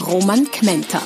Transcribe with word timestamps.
Roman 0.00 0.44
Kmenter. 0.50 1.00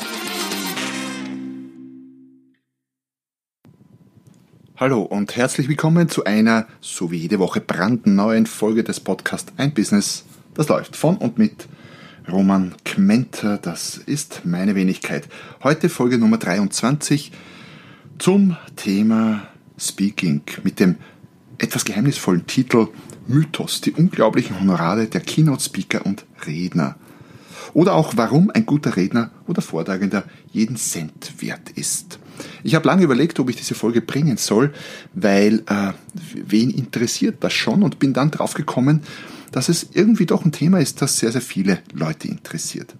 Hallo 4.76 5.02
und 5.02 5.36
herzlich 5.36 5.68
willkommen 5.68 6.08
zu 6.08 6.24
einer, 6.24 6.66
so 6.80 7.12
wie 7.12 7.18
jede 7.18 7.38
Woche, 7.38 7.60
brandneuen 7.60 8.46
Folge 8.46 8.82
des 8.82 8.98
Podcasts 8.98 9.52
Ein 9.56 9.74
Business, 9.74 10.24
das 10.54 10.68
läuft 10.68 10.96
von 10.96 11.16
und 11.18 11.38
mit 11.38 11.68
Roman 12.30 12.74
Kmenter. 12.84 13.58
Das 13.58 13.96
ist 13.96 14.42
meine 14.44 14.74
Wenigkeit. 14.74 15.28
Heute 15.62 15.88
Folge 15.88 16.18
Nummer 16.18 16.38
23 16.38 17.30
zum 18.18 18.56
Thema 18.74 19.46
Speaking 19.78 20.42
mit 20.64 20.80
dem 20.80 20.96
etwas 21.58 21.84
geheimnisvollen 21.84 22.46
Titel 22.48 22.88
Mythos, 23.28 23.80
die 23.82 23.92
unglaublichen 23.92 24.58
Honorare 24.58 25.06
der 25.06 25.20
Keynote-Speaker 25.20 26.04
und 26.04 26.26
Redner. 26.44 26.96
Oder 27.74 27.94
auch, 27.94 28.14
warum 28.16 28.50
ein 28.50 28.66
guter 28.66 28.96
Redner 28.96 29.30
oder 29.46 29.62
Vortragender 29.62 30.24
jeden 30.52 30.76
Cent 30.76 31.40
wert 31.40 31.70
ist. 31.74 32.18
Ich 32.62 32.74
habe 32.74 32.86
lange 32.86 33.02
überlegt, 33.02 33.38
ob 33.40 33.50
ich 33.50 33.56
diese 33.56 33.74
Folge 33.74 34.00
bringen 34.00 34.36
soll, 34.36 34.72
weil 35.14 35.62
äh, 35.66 35.92
wen 36.34 36.70
interessiert 36.70 37.36
das 37.40 37.52
schon 37.52 37.82
und 37.82 37.98
bin 37.98 38.12
dann 38.12 38.30
drauf 38.30 38.54
gekommen, 38.54 39.02
dass 39.52 39.68
es 39.68 39.88
irgendwie 39.92 40.26
doch 40.26 40.44
ein 40.44 40.52
Thema 40.52 40.78
ist, 40.78 41.02
das 41.02 41.18
sehr, 41.18 41.32
sehr 41.32 41.40
viele 41.40 41.80
Leute 41.92 42.28
interessiert. 42.28 42.94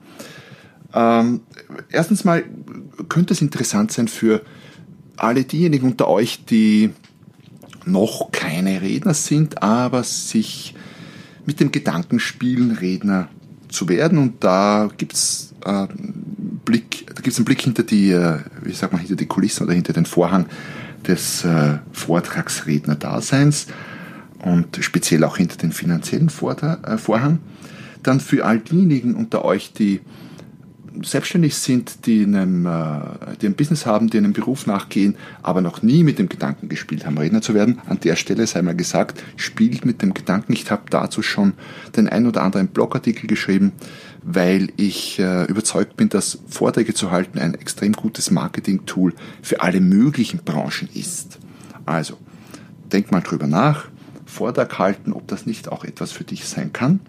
Ähm, 0.93 1.41
erstens 1.89 2.25
mal 2.25 2.45
könnte 3.09 3.33
es 3.33 3.41
interessant 3.41 3.93
sein 3.93 4.09
für 4.09 4.43
alle 5.17 5.45
diejenigen 5.45 5.87
unter 5.87 6.09
euch, 6.09 6.45
die 6.45 6.91
noch 7.85 8.33
keine 8.33 8.83
Redner 8.83 9.15
sind, 9.15 9.63
aber 9.63 10.03
sich 10.03 10.75
mit 11.47 11.61
dem 11.61 11.73
Gedanken 11.73 12.21
spielen, 12.21 12.73
Redner 12.73 13.29
zu 13.71 13.89
werden. 13.89 14.19
Und 14.19 14.43
da 14.45 14.89
gibt's 14.97 15.55
äh, 15.65 15.87
Blick, 16.65 17.07
da 17.15 17.23
gibt's 17.23 17.39
einen 17.39 17.45
Blick 17.45 17.63
hinter 17.63 17.83
die, 17.83 18.11
äh, 18.11 18.39
wie 18.63 18.73
sagt 18.73 18.93
man, 18.93 19.01
hinter 19.01 19.17
die 19.17 19.27
Kulissen 19.27 19.65
oder 19.65 19.75
hinter 19.75 19.93
den 19.93 20.07
Vorhang 20.07 20.47
des 21.07 21.45
äh, 21.45 21.79
Vortragsredner-Daseins 21.93 23.67
und 24.39 24.79
speziell 24.81 25.25
auch 25.25 25.37
hinter 25.37 25.57
den 25.57 25.73
finanziellen 25.73 26.29
äh, 26.29 26.99
Vorhang. 26.99 27.39
Dann 28.03 28.21
für 28.21 28.45
all 28.45 28.59
diejenigen 28.59 29.15
unter 29.15 29.45
euch, 29.45 29.73
die 29.73 30.01
selbstständig 31.03 31.57
sind, 31.57 32.07
die, 32.07 32.25
einem, 32.25 32.67
äh, 32.67 33.37
die 33.41 33.47
ein 33.47 33.55
Business 33.55 33.87
haben, 33.87 34.09
die 34.11 34.19
einem 34.19 34.33
Beruf 34.33 34.67
nachgehen, 34.67 35.17
aber 35.43 35.61
noch 35.61 35.83
nie 35.83 36.03
mit 36.03 36.19
dem 36.19 36.29
Gedanken 36.29 36.69
gespielt 36.69 37.07
haben, 37.07 37.19
Redner 37.19 37.43
zu 37.43 37.55
werden, 37.55 37.81
an 37.87 38.01
der 38.01 38.17
Stelle 38.17 38.47
sei 38.47 38.63
mal 38.63 38.75
gesagt, 38.75 39.23
spielt 39.37 39.85
mit 39.85 40.03
dem 40.03 40.15
Gedanken. 40.15 40.53
Ich 40.53 40.71
habe 40.71 40.83
dazu 40.91 41.23
schon 41.23 41.55
den 41.97 42.09
ein 42.09 42.27
oder 42.27 42.43
anderen 42.43 42.69
Blogartikel 42.69 43.27
geschrieben, 43.27 43.73
weil 44.23 44.73
ich 44.77 45.19
äh, 45.19 45.45
überzeugt 45.45 45.97
bin, 45.97 46.09
dass 46.09 46.39
Vorträge 46.49 46.95
zu 46.95 47.11
halten 47.11 47.39
ein 47.39 47.55
extrem 47.55 47.93
gutes 47.93 48.31
Marketing-Tool 48.31 49.15
für 49.43 49.63
alle 49.63 49.81
möglichen 49.81 50.41
Branchen 50.45 50.89
ist. 50.95 51.39
Also, 51.87 52.19
denk 52.93 53.11
mal 53.13 53.21
drüber 53.21 53.47
nach, 53.47 53.89
Vortrag 54.27 54.79
halten, 54.79 55.13
ob 55.13 55.27
das 55.29 55.47
nicht 55.47 55.71
auch 55.71 55.85
etwas 55.85 56.13
für 56.13 56.25
dich 56.25 56.45
sein 56.45 56.73
kann 56.73 57.01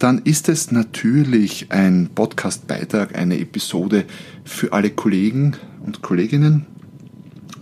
dann 0.00 0.22
ist 0.24 0.48
es 0.48 0.72
natürlich 0.72 1.66
ein 1.70 2.08
Podcast-Beitrag, 2.14 3.16
eine 3.18 3.38
Episode 3.38 4.06
für 4.44 4.72
alle 4.72 4.88
Kollegen 4.88 5.56
und 5.84 6.00
Kolleginnen. 6.00 6.64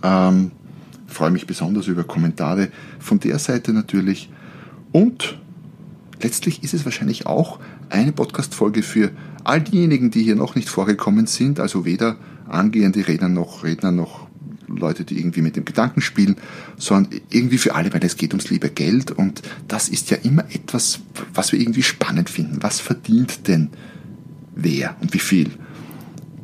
Ähm, 0.01 0.51
freue 1.05 1.31
mich 1.31 1.45
besonders 1.47 1.87
über 1.87 2.05
Kommentare 2.05 2.69
von 2.97 3.19
der 3.19 3.39
Seite 3.39 3.73
natürlich. 3.73 4.29
Und 4.93 5.37
letztlich 6.21 6.63
ist 6.63 6.73
es 6.73 6.85
wahrscheinlich 6.85 7.25
auch 7.25 7.59
eine 7.89 8.13
Podcast-Folge 8.13 8.83
für 8.83 9.11
all 9.43 9.59
diejenigen, 9.59 10.09
die 10.09 10.23
hier 10.23 10.37
noch 10.37 10.55
nicht 10.55 10.69
vorgekommen 10.69 11.27
sind, 11.27 11.59
also 11.59 11.83
weder 11.83 12.15
angehende 12.47 13.05
Redner 13.05 13.27
noch 13.27 13.65
Redner 13.65 13.91
noch 13.91 14.28
Leute, 14.77 15.03
die 15.03 15.19
irgendwie 15.19 15.41
mit 15.41 15.55
dem 15.55 15.65
Gedanken 15.65 16.01
spielen, 16.01 16.37
sondern 16.77 17.21
irgendwie 17.29 17.57
für 17.57 17.75
alle, 17.75 17.93
weil 17.93 18.03
es 18.03 18.17
geht 18.17 18.33
ums 18.33 18.49
liebe 18.49 18.69
Geld 18.69 19.11
und 19.11 19.41
das 19.67 19.89
ist 19.89 20.09
ja 20.09 20.17
immer 20.17 20.43
etwas, 20.53 20.99
was 21.33 21.51
wir 21.51 21.59
irgendwie 21.59 21.83
spannend 21.83 22.29
finden. 22.29 22.61
Was 22.61 22.79
verdient 22.79 23.47
denn 23.47 23.69
wer 24.55 24.95
und 25.01 25.13
wie 25.13 25.19
viel? 25.19 25.51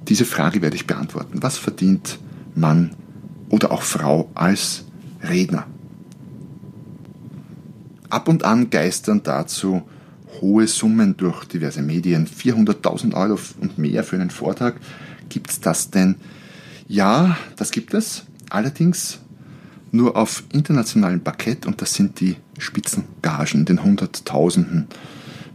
Diese 0.08 0.26
Frage 0.26 0.62
werde 0.62 0.76
ich 0.76 0.88
beantworten. 0.88 1.42
Was 1.42 1.58
verdient 1.58 2.20
Mann 2.54 2.92
oder 3.50 3.72
auch 3.72 3.82
Frau 3.82 4.30
als 4.36 4.86
Redner? 5.24 5.68
Ab 8.10 8.28
und 8.28 8.44
an 8.44 8.70
geistern 8.70 9.22
dazu 9.24 9.84
hohe 10.42 10.68
Summen 10.68 11.18
durch 11.18 11.46
diverse 11.46 11.82
Medien. 11.82 12.28
400.000 12.28 13.14
Euro 13.14 13.40
und 13.62 13.78
mehr 13.78 14.04
für 14.04 14.16
einen 14.16 14.30
Vortrag. 14.30 14.76
Gibt 15.30 15.50
es 15.50 15.60
das 15.60 15.90
denn 15.90 16.16
ja, 16.88 17.38
das 17.56 17.72
gibt 17.72 17.94
es. 17.94 18.24
Allerdings 18.50 19.20
nur 19.92 20.16
auf 20.16 20.44
internationalem 20.54 21.22
Parkett 21.22 21.66
und 21.66 21.82
das 21.82 21.94
sind 21.94 22.20
die 22.20 22.36
Spitzengagen 22.58 23.66
den 23.66 23.84
Hunderttausenden 23.84 24.88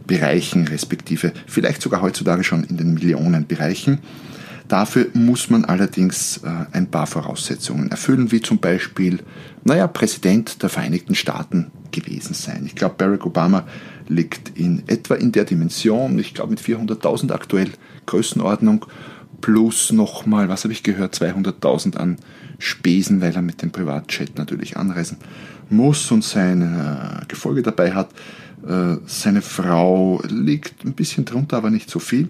Bereichen 0.07 0.67
respektive 0.67 1.31
vielleicht 1.47 1.81
sogar 1.81 2.01
heutzutage 2.01 2.43
schon 2.43 2.63
in 2.63 2.77
den 2.77 2.93
Millionenbereichen. 2.93 3.99
Dafür 4.67 5.07
muss 5.13 5.49
man 5.49 5.65
allerdings 5.65 6.37
äh, 6.37 6.49
ein 6.71 6.89
paar 6.89 7.05
Voraussetzungen 7.05 7.91
erfüllen, 7.91 8.31
wie 8.31 8.41
zum 8.41 8.59
Beispiel, 8.59 9.19
naja, 9.63 9.87
Präsident 9.87 10.63
der 10.63 10.69
Vereinigten 10.69 11.13
Staaten 11.13 11.71
gewesen 11.91 12.33
sein. 12.33 12.63
Ich 12.65 12.75
glaube, 12.75 12.95
Barack 12.97 13.25
Obama 13.25 13.65
liegt 14.07 14.57
in 14.57 14.83
etwa 14.87 15.15
in 15.15 15.31
der 15.31 15.43
Dimension, 15.43 16.17
ich 16.19 16.33
glaube 16.33 16.51
mit 16.51 16.61
400.000 16.61 17.31
aktuell 17.33 17.69
Größenordnung 18.05 18.85
plus 19.41 19.91
nochmal, 19.91 20.49
was 20.49 20.63
habe 20.63 20.73
ich 20.73 20.83
gehört, 20.83 21.15
200.000 21.15 21.97
an 21.97 22.17
Spesen, 22.59 23.21
weil 23.21 23.35
er 23.35 23.41
mit 23.41 23.61
dem 23.61 23.71
Privatjet 23.71 24.37
natürlich 24.37 24.77
anreisen 24.77 25.17
muss 25.69 26.11
und 26.11 26.23
sein 26.23 26.61
äh, 26.61 27.25
Gefolge 27.27 27.61
dabei 27.61 27.93
hat. 27.93 28.09
Äh, 28.67 28.97
seine 29.05 29.41
Frau 29.41 30.21
liegt 30.27 30.85
ein 30.85 30.93
bisschen 30.93 31.25
drunter, 31.25 31.57
aber 31.57 31.69
nicht 31.69 31.89
so 31.89 31.99
viel. 31.99 32.29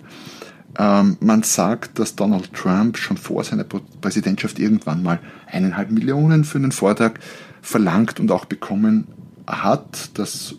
Ähm, 0.77 1.17
man 1.19 1.44
sagt, 1.44 2.00
dass 2.00 2.16
Donald 2.16 2.53
Trump 2.53 2.97
schon 2.97 3.17
vor 3.17 3.44
seiner 3.44 3.66
Präsidentschaft 3.66 4.59
irgendwann 4.59 5.03
mal 5.03 5.19
eineinhalb 5.47 5.91
Millionen 5.91 6.45
für 6.45 6.59
einen 6.59 6.71
Vortrag 6.71 7.19
verlangt 7.61 8.19
und 8.19 8.31
auch 8.31 8.45
bekommen 8.45 9.07
hat. 9.45 10.11
Das 10.13 10.55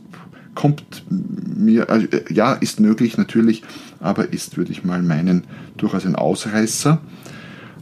kommt 0.54 1.04
mir, 1.08 1.90
also, 1.90 2.06
ja, 2.28 2.52
ist 2.54 2.80
möglich 2.80 3.16
natürlich, 3.16 3.62
aber 4.00 4.32
ist, 4.32 4.56
würde 4.56 4.72
ich 4.72 4.84
mal 4.84 5.02
meinen, 5.02 5.44
durchaus 5.76 6.04
ein 6.04 6.16
Ausreißer. 6.16 7.00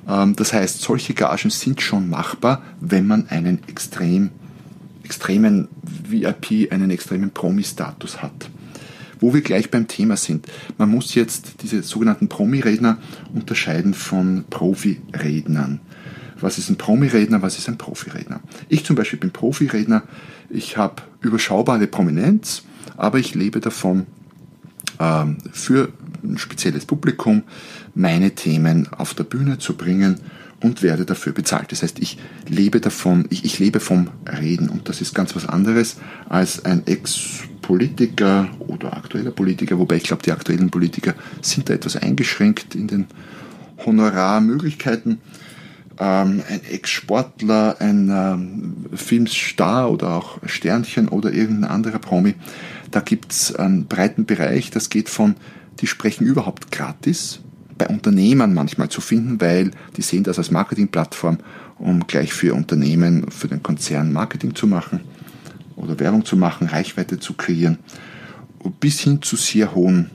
Ähm, 0.09 0.37
das 0.37 0.53
heißt, 0.53 0.81
solche 0.81 1.15
Gagen 1.15 1.51
sind 1.51 1.81
schon 1.81 2.09
machbar, 2.09 2.63
wenn 2.81 3.07
man 3.07 3.29
einen 3.29 3.61
extrem, 3.69 4.31
extremen 5.03 5.69
VIP, 5.83 6.73
einen 6.73 6.91
extremen 6.91 7.31
Promi-Status 7.31 8.23
hat. 8.23 8.51
Wo 9.19 9.35
wir 9.35 9.43
gleich 9.43 9.71
beim 9.71 9.87
Thema 9.87 10.17
sind. 10.17 10.47
Man 10.79 10.89
muss 10.89 11.15
jetzt 11.15 11.63
diese 11.63 11.83
sogenannten 11.83 12.29
Promi-Redner 12.29 12.99
unterscheiden 13.35 13.93
von 13.93 14.45
Profi-Rednern. 14.49 15.81
Was 16.41 16.57
ist 16.57 16.71
ein 16.71 16.77
Promi-Redner, 16.77 17.43
was 17.43 17.59
ist 17.59 17.69
ein 17.69 17.77
Profi-Redner? 17.77 18.41
Ich 18.71 18.85
zum 18.85 18.97
Beispiel 18.97 19.19
bin 19.19 19.31
Profi-Redner, 19.31 20.05
ich 20.49 20.79
habe 20.79 21.03
überschaubare 21.21 21.87
Prominenz, 21.87 22.63
aber 22.97 23.19
ich 23.19 23.35
lebe 23.35 23.61
davon, 23.61 24.07
ähm, 24.99 25.39
für 25.53 25.93
ein 26.23 26.39
spezielles 26.39 26.85
Publikum 26.85 27.43
meine 27.95 28.33
Themen 28.33 28.89
auf 28.93 29.15
der 29.15 29.25
Bühne 29.25 29.59
zu 29.59 29.75
bringen 29.75 30.21
und 30.63 30.83
werde 30.83 31.07
dafür 31.07 31.33
bezahlt. 31.33 31.73
Das 31.73 31.83
heißt, 31.83 31.99
ich 31.99 32.19
lebe 32.47 32.81
davon, 32.81 33.27
ich, 33.31 33.45
ich 33.45 33.59
lebe 33.59 33.81
vom 33.81 34.09
Reden 34.27 34.69
und 34.69 34.89
das 34.89 35.01
ist 35.01 35.15
ganz 35.15 35.35
was 35.35 35.47
anderes 35.47 35.97
als 36.29 36.65
ein 36.65 36.87
Ex-Politiker 36.87 38.49
oder 38.59 38.97
aktueller 38.97 39.31
Politiker, 39.31 39.79
wobei 39.79 39.97
ich 39.97 40.05
glaube, 40.05 40.23
die 40.23 40.33
aktuellen 40.33 40.71
Politiker 40.71 41.15
sind 41.41 41.69
da 41.71 41.75
etwas 41.75 41.97
eingeschränkt 41.97 42.75
in 42.75 42.89
den 42.89 43.07
Honorarmöglichkeiten 43.85 45.19
ähm, 46.01 46.43
ein 46.49 46.65
Ex-Sportler, 46.69 47.77
ein 47.79 48.11
ähm, 48.11 48.97
Filmstar 48.97 49.91
oder 49.91 50.15
auch 50.17 50.39
Sternchen 50.47 51.09
oder 51.09 51.33
irgendein 51.33 51.71
anderer 51.71 51.99
Promi. 51.99 52.35
Da 52.91 53.01
gibt's 53.01 53.55
einen 53.55 53.87
breiten 53.87 54.25
Bereich, 54.25 54.71
das 54.71 54.89
geht 54.89 55.09
von, 55.09 55.37
die 55.81 55.87
sprechen 55.87 56.25
überhaupt 56.27 56.73
gratis, 56.73 57.41
bei 57.77 57.87
Unternehmern 57.87 58.53
manchmal 58.53 58.89
zu 58.89 59.01
finden, 59.01 59.41
weil 59.41 59.71
die 59.97 60.03
sehen 60.03 60.25
das 60.25 60.39
als 60.39 60.51
Marketingplattform, 60.51 61.39
um 61.79 62.07
gleich 62.07 62.33
für 62.33 62.55
Unternehmen, 62.55 63.31
für 63.31 63.49
den 63.49 63.63
Konzern 63.63 64.13
Marketing 64.13 64.55
zu 64.55 64.67
machen 64.67 65.01
oder 65.77 65.99
Werbung 65.99 66.25
zu 66.25 66.37
machen, 66.37 66.67
Reichweite 66.67 67.19
zu 67.19 67.35
kreieren, 67.35 67.79
bis 68.81 69.01
hin 69.01 69.23
zu 69.23 69.37
sehr 69.37 69.75
hohen 69.75 70.11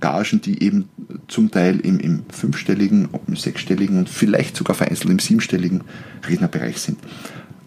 Gagen, 0.00 0.40
die 0.40 0.62
eben 0.62 0.88
zum 1.28 1.50
Teil 1.50 1.80
im, 1.80 2.00
im 2.00 2.24
fünfstelligen, 2.30 3.08
im 3.26 3.36
sechsstelligen 3.36 3.98
und 3.98 4.08
vielleicht 4.08 4.56
sogar 4.56 4.74
vereinzelt 4.74 5.10
im 5.10 5.18
siebenstelligen 5.18 5.82
Rednerbereich 6.26 6.78
sind 6.78 6.98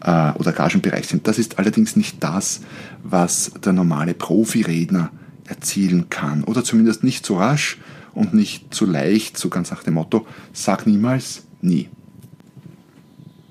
äh, 0.02 0.32
oder 0.34 0.52
Gagenbereich 0.52 1.08
sind. 1.08 1.28
Das 1.28 1.40
ist 1.40 1.60
allerdings 1.60 1.96
nicht 1.96 2.24
das, 2.24 2.62
was 3.04 3.52
der 3.64 3.74
normale 3.74 4.14
Profiredner 4.14 5.12
erzielen 5.46 6.10
kann 6.10 6.44
oder 6.44 6.64
zumindest 6.64 7.04
nicht 7.04 7.26
so 7.26 7.38
rasch 7.38 7.78
und 8.14 8.34
nicht 8.34 8.74
so 8.74 8.86
leicht, 8.86 9.38
so 9.38 9.50
ganz 9.50 9.72
nach 9.72 9.84
dem 9.84 9.94
Motto, 9.94 10.26
sag 10.54 10.88
niemals 10.88 11.44
nie. 11.62 11.90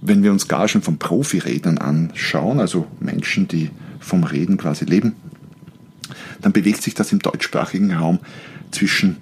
Wenn 0.03 0.23
wir 0.23 0.33
uns 0.33 0.49
Gagen 0.49 0.83
von 0.83 0.99
Profirednern 0.99 1.79
anschauen, 1.79 2.59
also 2.59 2.87
Menschen, 3.01 3.49
die 3.49 3.71
vom 4.01 4.25
Reden 4.25 4.57
quasi 4.57 4.87
leben, 4.87 5.15
dann 6.41 6.53
bewegt 6.53 6.83
sich 6.83 6.95
das 6.95 7.13
im 7.13 7.19
deutschsprachigen 7.19 7.93
Raum 7.93 8.19
zwischen, 8.71 9.19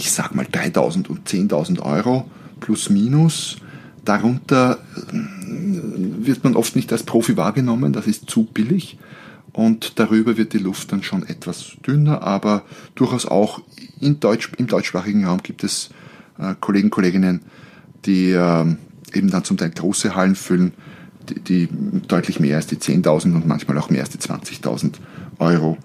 ich 0.00 0.12
sag 0.12 0.34
mal, 0.34 0.46
3.000 0.46 1.08
und 1.08 1.28
10.000 1.28 1.80
Euro 1.82 2.24
plus 2.58 2.88
minus. 2.88 3.58
Darunter 4.06 4.78
äh, 4.96 5.12
wird 6.24 6.42
man 6.42 6.56
oft 6.56 6.74
nicht 6.74 6.90
als 6.90 7.02
Profi 7.02 7.36
wahrgenommen, 7.36 7.92
das 7.92 8.06
ist 8.06 8.30
zu 8.30 8.44
billig. 8.44 8.98
Und 9.52 9.98
darüber 9.98 10.38
wird 10.38 10.54
die 10.54 10.58
Luft 10.58 10.90
dann 10.90 11.02
schon 11.02 11.26
etwas 11.26 11.72
dünner, 11.86 12.22
aber 12.22 12.62
durchaus 12.94 13.26
auch 13.26 13.60
Deutsch, 14.00 14.52
im 14.56 14.68
deutschsprachigen 14.68 15.26
Raum 15.26 15.42
gibt 15.42 15.64
es 15.64 15.90
äh, 16.38 16.54
Kollegen, 16.60 16.88
Kolleginnen, 16.88 17.42
die 18.06 18.30
äh, 18.30 18.64
eben 19.12 19.30
dann 19.30 19.44
zum 19.44 19.58
Teil 19.58 19.70
große 19.70 20.14
Hallen 20.14 20.34
füllen, 20.34 20.72
die, 21.28 21.40
die 21.40 21.68
deutlich 22.08 22.40
mehr 22.40 22.56
als 22.56 22.68
die 22.68 22.76
10.000 22.76 23.34
und 23.34 23.46
manchmal 23.46 23.76
auch 23.76 23.90
mehr 23.90 24.00
als 24.00 24.10
die 24.10 24.18
20.000 24.18 24.94
Euro 25.40 25.76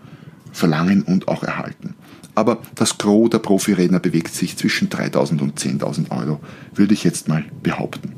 verlangen 0.53 1.01
und 1.01 1.27
auch 1.27 1.43
erhalten. 1.43 1.95
Aber 2.35 2.59
das 2.75 2.97
Gros 2.97 3.29
der 3.29 3.39
Profiredner 3.39 3.99
bewegt 3.99 4.33
sich 4.33 4.57
zwischen 4.57 4.89
3.000 4.89 5.39
und 5.39 5.59
10.000 5.59 6.11
Euro, 6.11 6.41
würde 6.73 6.93
ich 6.93 7.03
jetzt 7.03 7.29
mal 7.29 7.45
behaupten. 7.63 8.13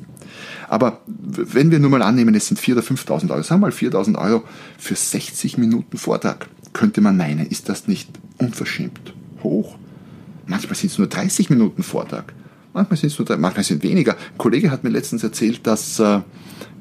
Aber 0.68 1.02
wenn 1.06 1.72
wir 1.72 1.80
nur 1.80 1.92
mal 1.92 2.02
annehmen, 2.02 2.36
es 2.36 2.48
sind 2.48 2.60
4.000 2.60 2.72
oder 2.74 2.82
5.000 2.82 3.32
Euro, 3.32 3.44
sagen 3.44 3.62
wir 3.62 3.68
mal 3.68 3.72
4.000 3.72 4.18
Euro 4.18 4.44
für 4.78 4.96
60 4.96 5.58
Minuten 5.58 5.98
Vortrag, 5.98 6.50
könnte 6.74 7.00
man 7.02 7.16
meinen, 7.16 7.46
ist 7.46 7.70
das 7.70 7.88
nicht 7.88 8.10
unverschämt 8.38 9.14
hoch? 9.44 9.78
Manchmal 10.46 10.76
sind 10.76 10.92
es 10.92 10.98
nur 10.98 11.08
30 11.08 11.50
Minuten 11.50 11.84
Vortrag. 11.84 12.34
Manchmal 12.74 12.98
sind 12.98 13.12
es 13.12 13.20
nur, 13.20 13.38
manchmal 13.38 13.64
sind 13.64 13.84
weniger. 13.84 14.14
Ein 14.14 14.38
Kollege 14.38 14.72
hat 14.72 14.84
mir 14.84 14.90
letztens 14.90 15.24
erzählt, 15.24 15.66
dass 15.66 16.00
äh, 16.00 16.20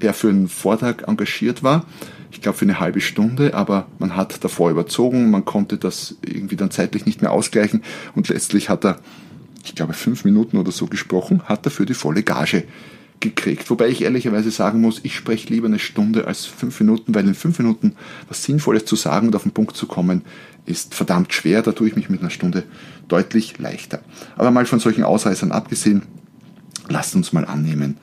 er 0.01 0.15
für 0.15 0.29
einen 0.29 0.49
Vortrag 0.49 1.07
engagiert 1.09 1.63
war 1.63 1.87
ich 2.31 2.41
glaube, 2.41 2.59
für 2.59 2.65
eine 2.65 2.81
halbe 2.81 3.01
Stunde, 3.01 3.55
aber 3.55 3.87
man 3.99 4.17
hat 4.17 4.43
davor 4.45 4.71
überzogen, 4.71 5.31
man 5.31 5.45
konnte 5.45 5.77
das 5.77 6.17
irgendwie 6.25 6.57
dann 6.57 6.71
zeitlich 6.71 7.07
nicht 7.07 7.23
mehr 7.23 7.33
ausgleichen 7.33 7.83
und 8.15 8.29
letztlich 8.29 8.69
hat 8.69 8.85
er, 8.85 8.99
ich 9.65 9.75
glaube, 9.75 9.93
fünf 9.93 10.25
Minuten 10.25 10.59
oder 10.59 10.73
so 10.73 10.87
gesprochen, 10.87 11.43
hat 11.45 11.67
dafür 11.67 11.87
die 11.87 11.95
volle 11.95 12.23
Gage 12.23 12.65
gekriegt. 13.21 13.71
Wobei 13.71 13.89
ich 13.89 14.03
ehrlicherweise 14.03 14.51
sagen 14.51 14.81
muss, 14.81 15.01
ich 15.03 15.15
spreche 15.15 15.53
lieber 15.53 15.67
eine 15.67 15.79
Stunde 15.79 16.27
als 16.27 16.47
fünf 16.47 16.79
Minuten, 16.81 17.15
weil 17.15 17.27
in 17.27 17.35
fünf 17.35 17.59
Minuten 17.59 17.97
was 18.29 18.45
Sinnvolles 18.45 18.85
zu 18.85 18.97
sagen 18.97 19.29
und 19.29 19.37
auf 19.37 19.43
den 19.43 19.53
Punkt 19.53 19.77
zu 19.77 19.87
kommen, 19.87 20.23
ist 20.67 20.95
verdammt 20.95 21.33
schwer. 21.33 21.63
Da 21.63 21.73
tue 21.73 21.89
ich 21.89 21.97
mich 21.97 22.11
mit 22.11 22.21
einer 22.21 22.31
Stunde 22.31 22.65
deutlich 23.09 23.59
leichter. 23.59 24.01
Aber 24.37 24.51
mal 24.51 24.67
von 24.67 24.81
solchen 24.81 25.05
Ausreißern 25.05 25.53
abgesehen, 25.53 26.03
lasst 26.89 27.15
uns 27.15 27.33
mal 27.33 27.45
annehmen, 27.45 27.97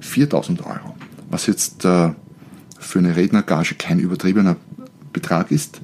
4000 0.00 0.64
Euro. 0.64 0.94
Was 1.30 1.46
jetzt 1.46 1.84
äh, 1.84 2.10
für 2.80 2.98
eine 2.98 3.14
Rednergage 3.14 3.76
kein 3.76 4.00
übertriebener 4.00 4.56
Betrag 5.12 5.50
ist. 5.50 5.80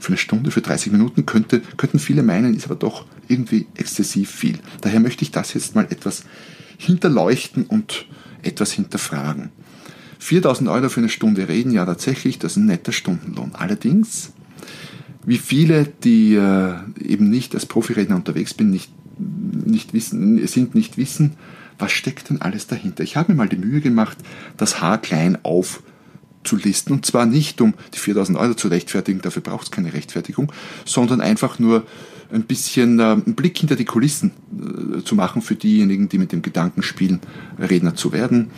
Für 0.00 0.08
eine 0.08 0.18
Stunde, 0.18 0.50
für 0.50 0.60
30 0.60 0.90
Minuten 0.92 1.26
könnte, 1.26 1.62
könnten 1.76 2.00
viele 2.00 2.22
meinen, 2.22 2.54
ist 2.54 2.66
aber 2.66 2.74
doch 2.74 3.06
irgendwie 3.28 3.66
exzessiv 3.76 4.30
viel. 4.30 4.58
Daher 4.80 5.00
möchte 5.00 5.22
ich 5.22 5.30
das 5.30 5.54
jetzt 5.54 5.76
mal 5.76 5.86
etwas 5.88 6.24
hinterleuchten 6.76 7.64
und 7.64 8.06
etwas 8.42 8.72
hinterfragen. 8.72 9.50
4000 10.18 10.68
Euro 10.68 10.88
für 10.88 11.00
eine 11.00 11.08
Stunde 11.08 11.48
reden, 11.48 11.72
ja 11.72 11.86
tatsächlich, 11.86 12.38
das 12.38 12.52
ist 12.52 12.56
ein 12.58 12.66
netter 12.66 12.92
Stundenlohn. 12.92 13.52
Allerdings, 13.54 14.32
wie 15.24 15.38
viele, 15.38 15.86
die 16.02 16.34
äh, 16.34 16.74
eben 17.00 17.30
nicht 17.30 17.54
als 17.54 17.66
Profiredner 17.66 18.16
unterwegs 18.16 18.54
sind, 18.56 18.70
nicht, 18.70 18.90
nicht 19.18 19.92
wissen, 19.92 20.44
sind, 20.46 20.74
nicht 20.74 20.96
wissen, 20.96 21.34
was 21.78 21.92
steckt 21.92 22.30
denn 22.30 22.40
alles 22.40 22.66
dahinter. 22.66 23.04
Ich 23.04 23.16
habe 23.16 23.32
mir 23.32 23.38
mal 23.38 23.48
die 23.48 23.56
Mühe 23.56 23.80
gemacht, 23.80 24.16
das 24.56 24.80
Haar 24.80 24.98
klein 24.98 25.38
auf 25.42 25.82
zu 26.44 26.56
listen. 26.56 26.92
Und 26.92 27.06
zwar 27.06 27.26
nicht, 27.26 27.60
um 27.60 27.74
die 27.94 27.98
4000 27.98 28.38
Euro 28.38 28.54
zu 28.54 28.68
rechtfertigen, 28.68 29.20
dafür 29.20 29.42
braucht 29.42 29.64
es 29.64 29.70
keine 29.70 29.92
Rechtfertigung, 29.92 30.52
sondern 30.84 31.20
einfach 31.20 31.58
nur 31.58 31.84
ein 32.32 32.42
bisschen 32.42 32.98
äh, 32.98 33.02
einen 33.02 33.34
Blick 33.34 33.58
hinter 33.58 33.76
die 33.76 33.84
Kulissen 33.84 34.32
äh, 34.98 35.02
zu 35.02 35.14
machen 35.14 35.42
für 35.42 35.54
diejenigen, 35.54 36.08
die 36.08 36.18
mit 36.18 36.32
dem 36.32 36.42
Gedanken 36.42 36.82
spielen, 36.82 37.20
Redner 37.58 37.94
zu 37.94 38.12
werden, 38.12 38.50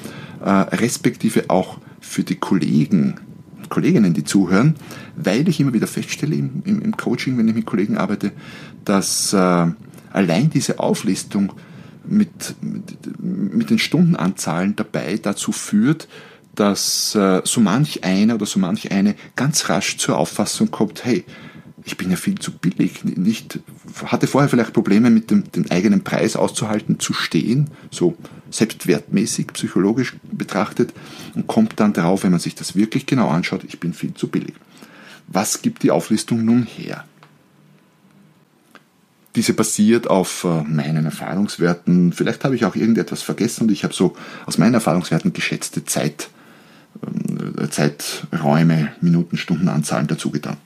äh, 0.42 0.48
respektive 0.48 1.50
auch 1.50 1.78
für 2.00 2.22
die 2.22 2.36
Kollegen, 2.36 3.20
Kolleginnen, 3.68 4.14
die 4.14 4.24
zuhören, 4.24 4.76
weil 5.16 5.48
ich 5.48 5.58
immer 5.58 5.72
wieder 5.72 5.86
feststelle 5.86 6.36
im, 6.36 6.62
im, 6.64 6.82
im 6.82 6.96
Coaching, 6.96 7.36
wenn 7.38 7.48
ich 7.48 7.54
mit 7.54 7.66
Kollegen 7.66 7.96
arbeite, 7.96 8.32
dass 8.84 9.32
äh, 9.32 9.66
allein 10.12 10.50
diese 10.50 10.78
Auflistung 10.78 11.52
mit, 12.06 12.54
mit, 12.60 13.18
mit 13.18 13.70
den 13.70 13.78
Stundenanzahlen 13.78 14.76
dabei 14.76 15.18
dazu 15.20 15.52
führt, 15.52 16.06
dass 16.54 17.14
äh, 17.14 17.42
so 17.44 17.60
manch 17.60 18.04
einer 18.04 18.34
oder 18.34 18.46
so 18.46 18.58
manch 18.58 18.90
eine 18.90 19.14
ganz 19.36 19.68
rasch 19.68 19.96
zur 19.96 20.18
Auffassung 20.18 20.70
kommt, 20.70 21.04
hey, 21.04 21.24
ich 21.86 21.98
bin 21.98 22.10
ja 22.10 22.16
viel 22.16 22.38
zu 22.38 22.50
billig, 22.50 23.04
nicht, 23.04 23.60
hatte 24.06 24.26
vorher 24.26 24.48
vielleicht 24.48 24.72
Probleme 24.72 25.10
mit 25.10 25.30
dem, 25.30 25.50
dem 25.52 25.70
eigenen 25.70 26.02
Preis 26.02 26.34
auszuhalten, 26.34 26.98
zu 26.98 27.12
stehen, 27.12 27.70
so 27.90 28.16
selbstwertmäßig, 28.50 29.48
psychologisch 29.48 30.16
betrachtet, 30.32 30.94
und 31.34 31.46
kommt 31.46 31.78
dann 31.80 31.92
darauf, 31.92 32.24
wenn 32.24 32.30
man 32.30 32.40
sich 32.40 32.54
das 32.54 32.74
wirklich 32.74 33.04
genau 33.04 33.28
anschaut, 33.28 33.64
ich 33.64 33.80
bin 33.80 33.92
viel 33.92 34.14
zu 34.14 34.28
billig. 34.28 34.54
Was 35.26 35.60
gibt 35.60 35.82
die 35.82 35.90
Auflistung 35.90 36.44
nun 36.44 36.64
her? 36.64 37.04
Diese 39.36 39.52
basiert 39.52 40.08
auf 40.08 40.44
äh, 40.44 40.62
meinen 40.62 41.06
Erfahrungswerten. 41.06 42.12
Vielleicht 42.12 42.44
habe 42.44 42.54
ich 42.54 42.64
auch 42.64 42.76
irgendetwas 42.76 43.22
vergessen 43.22 43.64
und 43.64 43.72
ich 43.72 43.82
habe 43.82 43.92
so 43.92 44.14
aus 44.46 44.58
meinen 44.58 44.74
Erfahrungswerten 44.74 45.32
geschätzte 45.32 45.84
Zeit 45.84 46.28
Zeiträume, 47.70 48.92
Minuten, 49.00 49.36
Stunden 49.36 49.68
Anzahlen 49.68 50.06
dazu 50.06 50.30
getan. 50.30 50.56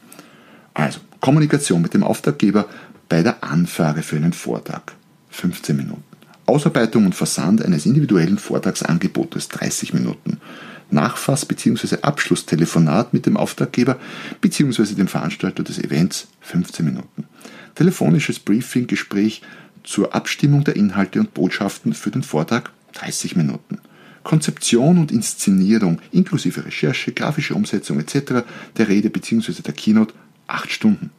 Also, 0.75 1.01
Kommunikation 1.21 1.83
mit 1.83 1.95
dem 1.95 2.05
Auftraggeber 2.05 2.67
bei 3.09 3.23
der 3.23 3.43
Anfrage 3.43 4.03
für 4.03 4.17
einen 4.17 4.33
Vortrag 4.33 4.93
15 5.31 5.77
Minuten. 5.77 6.03
Ausarbeitung 6.47 7.07
und 7.07 7.15
Versand 7.15 7.65
eines 7.65 7.85
individuellen 7.85 8.39
Vortragsangebotes 8.39 9.49
30 9.49 9.93
Minuten. 9.93 10.39
Nachfass- 10.91 11.45
bzw. 11.45 11.99
Abschlusstelefonat 12.03 13.13
mit 13.13 13.27
dem 13.27 13.37
Auftraggeber 13.37 13.99
bzw. 14.41 14.95
dem 14.95 15.09
Veranstalter 15.09 15.63
des 15.63 15.79
Events 15.79 16.29
15 16.41 16.87
Minuten. 16.87 17.25
Telefonisches 17.75 18.39
Briefing-Gespräch 18.39 19.43
zur 19.85 20.15
Abstimmung 20.15 20.65
der 20.65 20.77
Inhalte 20.77 21.21
und 21.21 21.35
Botschaften 21.35 21.93
für 21.93 22.11
den 22.11 22.23
Vortrag 22.23 22.71
30 22.95 23.37
Minuten. 23.37 23.79
Konzeption 24.29 24.99
und 24.99 25.11
Inszenierung 25.11 26.01
inklusive 26.13 26.67
Recherche, 26.67 27.13
grafische 27.13 27.55
Umsetzung 27.55 27.99
etc. 27.99 28.45
der 28.77 28.89
Rede 28.89 29.09
bzw. 29.09 29.63
der 29.63 29.73
Keynote 29.73 30.13
8 30.49 30.71
Stunden. 30.71 31.11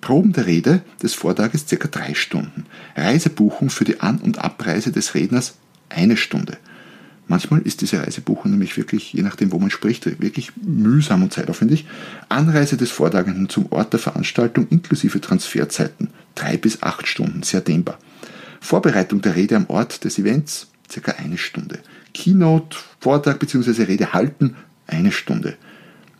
Proben 0.00 0.32
der 0.32 0.46
Rede 0.46 0.80
des 1.02 1.12
Vortrages 1.12 1.66
ca. 1.66 1.86
3 1.86 2.14
Stunden. 2.14 2.64
Reisebuchung 2.96 3.68
für 3.68 3.84
die 3.84 4.00
An- 4.00 4.20
und 4.20 4.38
Abreise 4.38 4.90
des 4.90 5.14
Redners 5.14 5.58
eine 5.90 6.16
Stunde. 6.16 6.56
Manchmal 7.28 7.60
ist 7.60 7.82
diese 7.82 8.00
Reisebuchung 8.00 8.52
nämlich 8.52 8.78
wirklich, 8.78 9.12
je 9.12 9.20
nachdem, 9.20 9.52
wo 9.52 9.58
man 9.58 9.70
spricht, 9.70 10.06
wirklich 10.06 10.52
mühsam 10.56 11.22
und 11.22 11.34
zeitaufwendig. 11.34 11.84
Anreise 12.30 12.78
des 12.78 12.90
Vortragenden 12.90 13.50
zum 13.50 13.70
Ort 13.70 13.92
der 13.92 14.00
Veranstaltung 14.00 14.66
inklusive 14.70 15.20
Transferzeiten 15.20 16.08
drei 16.34 16.56
bis 16.56 16.82
acht 16.82 17.06
Stunden, 17.06 17.42
sehr 17.42 17.60
dehnbar. 17.60 17.98
Vorbereitung 18.62 19.20
der 19.20 19.36
Rede 19.36 19.56
am 19.56 19.66
Ort 19.68 20.04
des 20.04 20.18
Events 20.18 20.68
circa 20.90 21.12
eine 21.12 21.36
Stunde. 21.36 21.80
Keynote, 22.12 22.76
Vortrag 23.00 23.38
bzw. 23.38 23.84
Rede 23.84 24.12
halten, 24.12 24.56
eine 24.86 25.12
Stunde. 25.12 25.56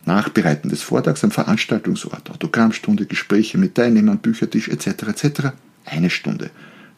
Nachbereiten 0.05 0.69
des 0.69 0.81
Vortrags 0.81 1.23
am 1.23 1.31
Veranstaltungsort, 1.31 2.31
Autogrammstunde, 2.31 3.05
Gespräche 3.05 3.57
mit 3.57 3.75
Teilnehmern, 3.75 4.17
Büchertisch 4.17 4.67
etc. 4.67 4.87
etc. 4.87 5.41
eine 5.85 6.09
Stunde. 6.09 6.49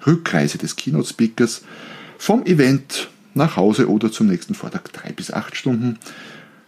Rückreise 0.05 0.57
des 0.57 0.75
Keynote-Speakers 0.75 1.63
vom 2.17 2.45
Event 2.45 3.09
nach 3.33 3.57
Hause 3.57 3.89
oder 3.89 4.11
zum 4.11 4.27
nächsten 4.27 4.53
Vortrag 4.53 4.91
drei 4.93 5.11
bis 5.11 5.31
acht 5.31 5.55
Stunden. 5.55 5.97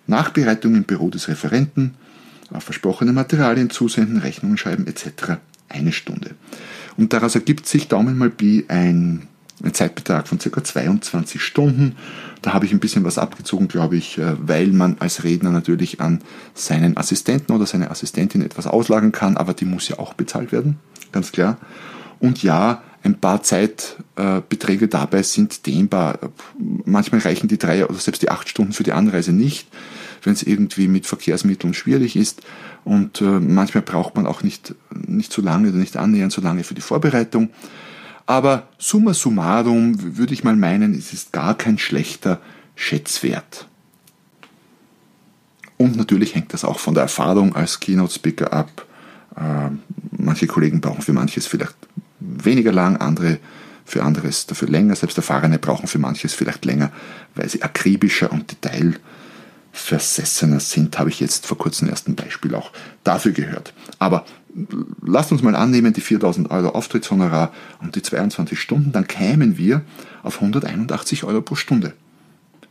Nachbereitung 0.07 0.75
im 0.75 0.83
Büro 0.83 1.09
des 1.09 1.27
Referenten, 1.27 1.95
versprochene 2.59 3.13
Materialien 3.13 3.69
zusenden, 3.69 4.17
Rechnungen 4.17 4.57
schreiben 4.57 4.87
etc. 4.87 5.39
eine 5.69 5.91
Stunde. 5.91 6.31
Und 6.97 7.13
daraus 7.13 7.35
ergibt 7.35 7.67
sich 7.67 7.87
Daumen 7.87 8.17
mal 8.17 8.29
Pi 8.29 8.65
ein, 8.67 9.27
ein 9.63 9.73
Zeitbetrag 9.73 10.27
von 10.27 10.37
ca. 10.37 10.63
22 10.63 11.41
Stunden. 11.41 11.95
Da 12.41 12.53
habe 12.53 12.65
ich 12.65 12.71
ein 12.71 12.79
bisschen 12.79 13.03
was 13.03 13.17
abgezogen, 13.17 13.67
glaube 13.67 13.95
ich, 13.95 14.17
äh, 14.17 14.35
weil 14.39 14.67
man 14.67 14.97
als 14.99 15.23
Redner 15.23 15.51
natürlich 15.51 16.01
an 16.01 16.21
seinen 16.53 16.97
Assistenten 16.97 17.53
oder 17.53 17.65
seine 17.65 17.89
Assistentin 17.91 18.41
etwas 18.41 18.67
auslagern 18.67 19.11
kann, 19.11 19.37
aber 19.37 19.53
die 19.53 19.65
muss 19.65 19.87
ja 19.87 19.99
auch 19.99 20.13
bezahlt 20.13 20.51
werden, 20.51 20.77
ganz 21.11 21.31
klar. 21.31 21.57
Und 22.19 22.43
ja, 22.43 22.81
ein 23.05 23.19
paar 23.19 23.43
Zeitbeträge 23.43 24.87
dabei 24.87 25.21
sind 25.21 25.67
dehnbar. 25.67 26.17
Manchmal 26.57 27.21
reichen 27.21 27.47
die 27.47 27.59
drei 27.59 27.85
oder 27.85 27.99
selbst 27.99 28.23
die 28.23 28.31
acht 28.31 28.49
Stunden 28.49 28.73
für 28.73 28.83
die 28.83 28.93
Anreise 28.93 29.31
nicht, 29.31 29.67
wenn 30.23 30.33
es 30.33 30.41
irgendwie 30.41 30.87
mit 30.87 31.05
Verkehrsmitteln 31.05 31.75
schwierig 31.75 32.15
ist. 32.15 32.41
Und 32.83 33.21
äh, 33.21 33.25
manchmal 33.25 33.83
braucht 33.83 34.15
man 34.15 34.25
auch 34.25 34.41
nicht, 34.41 34.73
nicht 34.91 35.31
so 35.31 35.43
lange 35.43 35.69
oder 35.69 35.77
nicht 35.77 35.97
annähernd 35.97 36.31
so 36.31 36.41
lange 36.41 36.63
für 36.63 36.73
die 36.73 36.81
Vorbereitung. 36.81 37.49
Aber 38.25 38.67
summa 38.77 39.13
summarum 39.13 40.17
würde 40.17 40.33
ich 40.33 40.43
mal 40.43 40.55
meinen, 40.55 40.93
es 40.93 41.13
ist 41.13 41.31
gar 41.31 41.55
kein 41.55 41.77
schlechter 41.77 42.41
Schätzwert. 42.75 43.67
Und 45.77 45.95
natürlich 45.95 46.35
hängt 46.35 46.53
das 46.53 46.65
auch 46.65 46.79
von 46.79 46.93
der 46.93 47.03
Erfahrung 47.03 47.55
als 47.55 47.79
Keynote-Speaker 47.79 48.53
ab. 48.53 48.85
Äh, 49.35 49.69
manche 50.17 50.47
Kollegen 50.47 50.81
brauchen 50.81 51.01
für 51.01 51.13
manches 51.13 51.45
vielleicht 51.45 51.75
weniger 52.19 52.71
lang, 52.71 52.97
andere 52.97 53.39
für 53.83 54.03
anderes 54.03 54.47
dafür 54.47 54.69
länger. 54.69 54.95
Selbst 54.95 55.17
Erfahrene 55.17 55.59
brauchen 55.59 55.87
für 55.87 55.99
manches 55.99 56.33
vielleicht 56.33 56.65
länger, 56.65 56.91
weil 57.35 57.49
sie 57.49 57.61
akribischer 57.61 58.31
und 58.31 58.63
detailversessener 59.75 60.59
sind, 60.59 60.97
habe 60.97 61.09
ich 61.09 61.19
jetzt 61.19 61.45
vor 61.45 61.57
kurzem 61.57 61.89
erst 61.89 62.07
ein 62.07 62.15
Beispiel 62.15 62.55
auch 62.55 62.71
dafür 63.03 63.31
gehört. 63.31 63.73
Aber 63.99 64.25
lasst 65.05 65.31
uns 65.31 65.41
mal 65.41 65.55
annehmen, 65.55 65.93
die 65.93 66.01
4000 66.01 66.49
Euro 66.49 66.69
Auftrittshonorar 66.69 67.51
und 67.81 67.95
die 67.95 68.01
22 68.01 68.59
Stunden, 68.59 68.91
dann 68.91 69.07
kämen 69.07 69.57
wir 69.57 69.81
auf 70.23 70.41
181 70.41 71.23
Euro 71.25 71.41
pro 71.41 71.55
Stunde. 71.55 71.93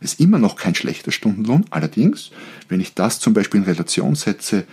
Ist 0.01 0.19
immer 0.19 0.39
noch 0.39 0.55
kein 0.55 0.75
schlechter 0.75 1.11
Stundenlohn, 1.11 1.65
allerdings, 1.69 2.31
wenn 2.67 2.79
ich 2.79 2.93
das 2.95 3.19
zum 3.19 3.33
Beispiel 3.33 3.61
in 3.61 3.65
Relation 3.65 4.15
setze 4.15 4.65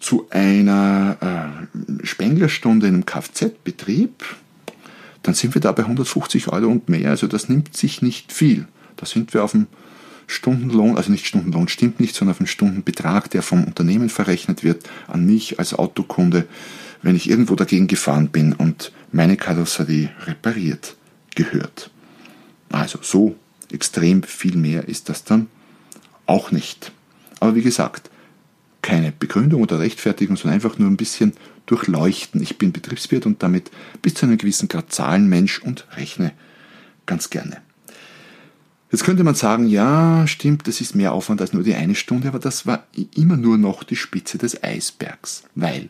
zu 0.00 0.26
einer 0.30 1.16
äh, 1.20 2.06
Spenglerstunde 2.06 2.86
in 2.86 2.94
einem 2.94 3.06
Kfz-Betrieb, 3.06 4.24
dann 5.22 5.34
sind 5.34 5.54
wir 5.54 5.60
da 5.60 5.72
bei 5.72 5.82
150 5.82 6.48
Euro 6.48 6.66
und 6.66 6.88
mehr. 6.88 7.10
Also 7.10 7.26
das 7.26 7.48
nimmt 7.48 7.76
sich 7.76 8.02
nicht 8.02 8.32
viel. 8.32 8.66
Da 8.96 9.06
sind 9.06 9.32
wir 9.32 9.42
auf 9.42 9.52
dem 9.52 9.66
Stundenlohn, 10.26 10.96
also 10.96 11.10
nicht 11.10 11.26
Stundenlohn 11.26 11.68
stimmt 11.68 12.00
nicht, 12.00 12.14
sondern 12.14 12.34
auf 12.34 12.40
einen 12.40 12.46
Stundenbetrag, 12.46 13.30
der 13.30 13.42
vom 13.42 13.64
Unternehmen 13.64 14.08
verrechnet 14.08 14.64
wird, 14.64 14.88
an 15.06 15.26
mich 15.26 15.58
als 15.58 15.74
Autokunde, 15.74 16.46
wenn 17.02 17.16
ich 17.16 17.28
irgendwo 17.28 17.54
dagegen 17.54 17.86
gefahren 17.86 18.28
bin 18.28 18.52
und 18.52 18.92
meine 19.12 19.36
Karosserie 19.36 20.10
repariert 20.26 20.96
gehört. 21.34 21.90
Also 22.70 22.98
so 23.02 23.36
extrem 23.72 24.22
viel 24.22 24.56
mehr 24.56 24.88
ist 24.88 25.08
das 25.08 25.24
dann 25.24 25.48
auch 26.26 26.50
nicht. 26.50 26.92
Aber 27.40 27.54
wie 27.54 27.62
gesagt, 27.62 28.10
keine 28.82 29.12
Begründung 29.12 29.62
oder 29.62 29.78
Rechtfertigung, 29.80 30.36
sondern 30.36 30.54
einfach 30.54 30.78
nur 30.78 30.88
ein 30.88 30.96
bisschen 30.96 31.32
durchleuchten. 31.66 32.42
Ich 32.42 32.58
bin 32.58 32.72
Betriebswirt 32.72 33.26
und 33.26 33.42
damit 33.42 33.70
bis 34.02 34.14
zu 34.14 34.26
einem 34.26 34.38
gewissen 34.38 34.68
Grad 34.68 34.92
Zahlenmensch 34.92 35.60
und 35.60 35.86
rechne 35.96 36.32
ganz 37.06 37.30
gerne. 37.30 37.62
Jetzt 38.94 39.02
könnte 39.02 39.24
man 39.24 39.34
sagen, 39.34 39.66
ja, 39.66 40.24
stimmt, 40.28 40.68
das 40.68 40.80
ist 40.80 40.94
mehr 40.94 41.14
Aufwand 41.14 41.40
als 41.40 41.52
nur 41.52 41.64
die 41.64 41.74
eine 41.74 41.96
Stunde, 41.96 42.28
aber 42.28 42.38
das 42.38 42.64
war 42.64 42.86
immer 43.16 43.36
nur 43.36 43.58
noch 43.58 43.82
die 43.82 43.96
Spitze 43.96 44.38
des 44.38 44.62
Eisbergs, 44.62 45.42
weil 45.56 45.88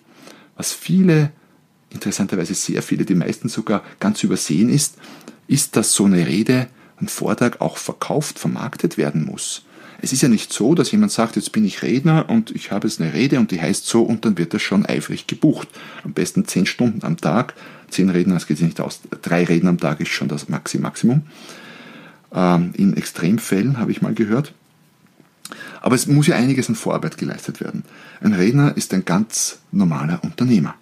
was 0.56 0.72
viele, 0.72 1.30
interessanterweise 1.90 2.54
sehr 2.54 2.80
viele, 2.80 3.04
die 3.04 3.14
meisten 3.14 3.50
sogar 3.50 3.82
ganz 4.00 4.22
übersehen 4.22 4.70
ist, 4.70 4.96
ist, 5.48 5.76
dass 5.76 5.92
so 5.92 6.06
eine 6.06 6.26
Rede, 6.26 6.66
ein 6.96 7.08
Vortrag 7.08 7.60
auch 7.60 7.76
verkauft, 7.76 8.38
vermarktet 8.38 8.96
werden 8.96 9.26
muss. 9.26 9.66
Es 10.00 10.14
ist 10.14 10.22
ja 10.22 10.30
nicht 10.30 10.50
so, 10.50 10.74
dass 10.74 10.90
jemand 10.90 11.12
sagt, 11.12 11.36
jetzt 11.36 11.52
bin 11.52 11.66
ich 11.66 11.82
Redner 11.82 12.30
und 12.30 12.52
ich 12.52 12.70
habe 12.70 12.88
jetzt 12.88 13.02
eine 13.02 13.12
Rede 13.12 13.38
und 13.38 13.50
die 13.50 13.60
heißt 13.60 13.86
so 13.86 14.00
und 14.00 14.24
dann 14.24 14.38
wird 14.38 14.54
das 14.54 14.62
schon 14.62 14.86
eifrig 14.86 15.26
gebucht. 15.26 15.68
Am 16.04 16.14
besten 16.14 16.46
zehn 16.46 16.64
Stunden 16.64 17.04
am 17.04 17.18
Tag. 17.18 17.52
Zehn 17.90 18.08
Redner, 18.08 18.32
das 18.32 18.46
geht 18.46 18.56
sich 18.56 18.66
nicht 18.66 18.80
aus. 18.80 19.02
Drei 19.20 19.44
Reden 19.44 19.68
am 19.68 19.76
Tag 19.76 20.00
ist 20.00 20.08
schon 20.08 20.28
das 20.28 20.48
Maxi 20.48 20.78
Maximum. 20.78 21.24
Ähm, 22.34 22.72
in 22.74 22.96
Extremfällen 22.96 23.78
habe 23.78 23.90
ich 23.90 24.02
mal 24.02 24.14
gehört. 24.14 24.52
Aber 25.80 25.94
es 25.94 26.06
muss 26.06 26.26
ja 26.26 26.36
einiges 26.36 26.68
an 26.68 26.74
Vorarbeit 26.74 27.18
geleistet 27.18 27.60
werden. 27.60 27.84
Ein 28.20 28.32
Redner 28.32 28.76
ist 28.76 28.92
ein 28.94 29.04
ganz 29.04 29.58
normaler 29.70 30.24
Unternehmer. 30.24 30.74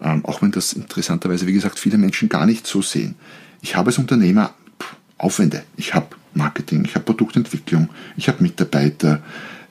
Ähm, 0.00 0.24
auch 0.24 0.42
wenn 0.42 0.50
das 0.50 0.72
interessanterweise, 0.72 1.46
wie 1.46 1.52
gesagt, 1.52 1.78
viele 1.78 1.98
Menschen 1.98 2.28
gar 2.28 2.46
nicht 2.46 2.66
so 2.66 2.82
sehen. 2.82 3.14
Ich 3.60 3.76
habe 3.76 3.88
als 3.88 3.98
Unternehmer 3.98 4.54
Aufwände. 5.18 5.62
Ich 5.76 5.94
habe 5.94 6.08
Marketing, 6.34 6.84
ich 6.84 6.94
habe 6.94 7.04
Produktentwicklung, 7.04 7.90
ich 8.16 8.28
habe 8.28 8.42
Mitarbeiter, 8.42 9.22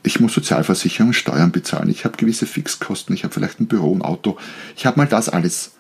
ich 0.04 0.20
muss 0.20 0.34
Sozialversicherung 0.34 1.14
Steuern 1.14 1.52
bezahlen, 1.52 1.90
ich 1.90 2.06
habe 2.06 2.18
gewisse 2.18 2.46
Fixkosten, 2.46 3.14
ich 3.14 3.24
habe 3.24 3.34
vielleicht 3.34 3.60
ein 3.60 3.68
Büro, 3.68 3.94
ein 3.94 4.02
Auto. 4.02 4.38
Ich 4.76 4.86
habe 4.86 4.98
mal 4.98 5.08
das 5.08 5.28
alles 5.28 5.74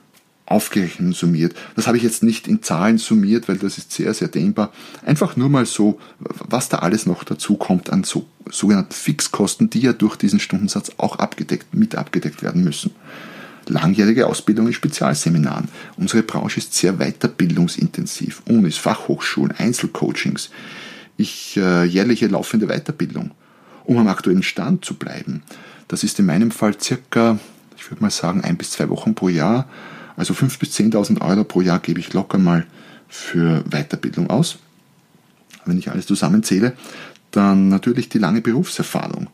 aufgerechnet 0.51 1.07
und 1.07 1.15
summiert. 1.15 1.55
Das 1.75 1.87
habe 1.87 1.97
ich 1.97 2.03
jetzt 2.03 2.23
nicht 2.23 2.47
in 2.47 2.61
Zahlen 2.61 2.97
summiert, 2.97 3.47
weil 3.49 3.57
das 3.57 3.77
ist 3.77 3.91
sehr, 3.91 4.13
sehr 4.13 4.27
dehnbar. 4.27 4.71
Einfach 5.05 5.35
nur 5.35 5.49
mal 5.49 5.65
so, 5.65 5.99
was 6.19 6.69
da 6.69 6.79
alles 6.79 7.05
noch 7.05 7.23
dazu 7.23 7.55
kommt 7.55 7.89
an 7.89 8.03
so, 8.03 8.25
sogenannten 8.49 8.93
Fixkosten, 8.93 9.69
die 9.69 9.81
ja 9.81 9.93
durch 9.93 10.15
diesen 10.15 10.39
Stundensatz 10.39 10.91
auch 10.97 11.17
abgedeckt, 11.17 11.73
mit 11.73 11.95
abgedeckt 11.95 12.43
werden 12.43 12.63
müssen 12.63 12.91
langjährige 13.67 14.27
Ausbildung 14.27 14.67
in 14.67 14.73
Spezialseminaren. 14.73 15.69
Unsere 15.97 16.23
Branche 16.23 16.59
ist 16.59 16.73
sehr 16.73 16.93
weiterbildungsintensiv. 16.93 18.41
Unis, 18.47 18.77
Fachhochschulen, 18.77 19.55
Einzelcoachings. 19.57 20.49
Ich 21.17 21.57
äh, 21.57 21.83
jährliche 21.85 22.27
laufende 22.27 22.67
Weiterbildung, 22.67 23.31
um 23.85 23.97
am 23.97 24.07
aktuellen 24.07 24.43
Stand 24.43 24.85
zu 24.85 24.95
bleiben. 24.95 25.43
Das 25.87 26.03
ist 26.03 26.19
in 26.19 26.25
meinem 26.25 26.51
Fall 26.51 26.79
circa, 26.79 27.39
ich 27.77 27.89
würde 27.91 28.01
mal 28.01 28.11
sagen, 28.11 28.41
ein 28.41 28.57
bis 28.57 28.71
zwei 28.71 28.89
Wochen 28.89 29.13
pro 29.13 29.29
Jahr. 29.29 29.67
Also 30.15 30.33
5.000 30.33 30.59
bis 30.59 30.75
10.000 30.77 31.21
Euro 31.21 31.43
pro 31.43 31.61
Jahr 31.61 31.79
gebe 31.79 31.99
ich 31.99 32.13
locker 32.13 32.37
mal 32.37 32.65
für 33.07 33.63
Weiterbildung 33.69 34.29
aus. 34.29 34.59
Wenn 35.65 35.77
ich 35.77 35.91
alles 35.91 36.07
zusammenzähle, 36.07 36.73
dann 37.31 37.69
natürlich 37.69 38.09
die 38.09 38.17
lange 38.17 38.41
Berufserfahrung 38.41 39.27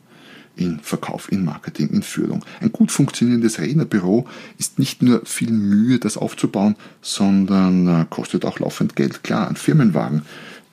in 0.56 0.80
Verkauf, 0.80 1.30
in 1.30 1.44
Marketing, 1.44 1.88
in 1.90 2.02
Führung. 2.02 2.44
Ein 2.60 2.72
gut 2.72 2.90
funktionierendes 2.90 3.60
Rednerbüro 3.60 4.26
ist 4.58 4.78
nicht 4.78 5.02
nur 5.02 5.24
viel 5.24 5.52
Mühe, 5.52 5.98
das 5.98 6.16
aufzubauen, 6.16 6.74
sondern 7.00 7.86
äh, 7.86 8.06
kostet 8.10 8.44
auch 8.44 8.58
laufend 8.58 8.96
Geld. 8.96 9.22
Klar, 9.22 9.48
ein 9.48 9.56
Firmenwagen, 9.56 10.22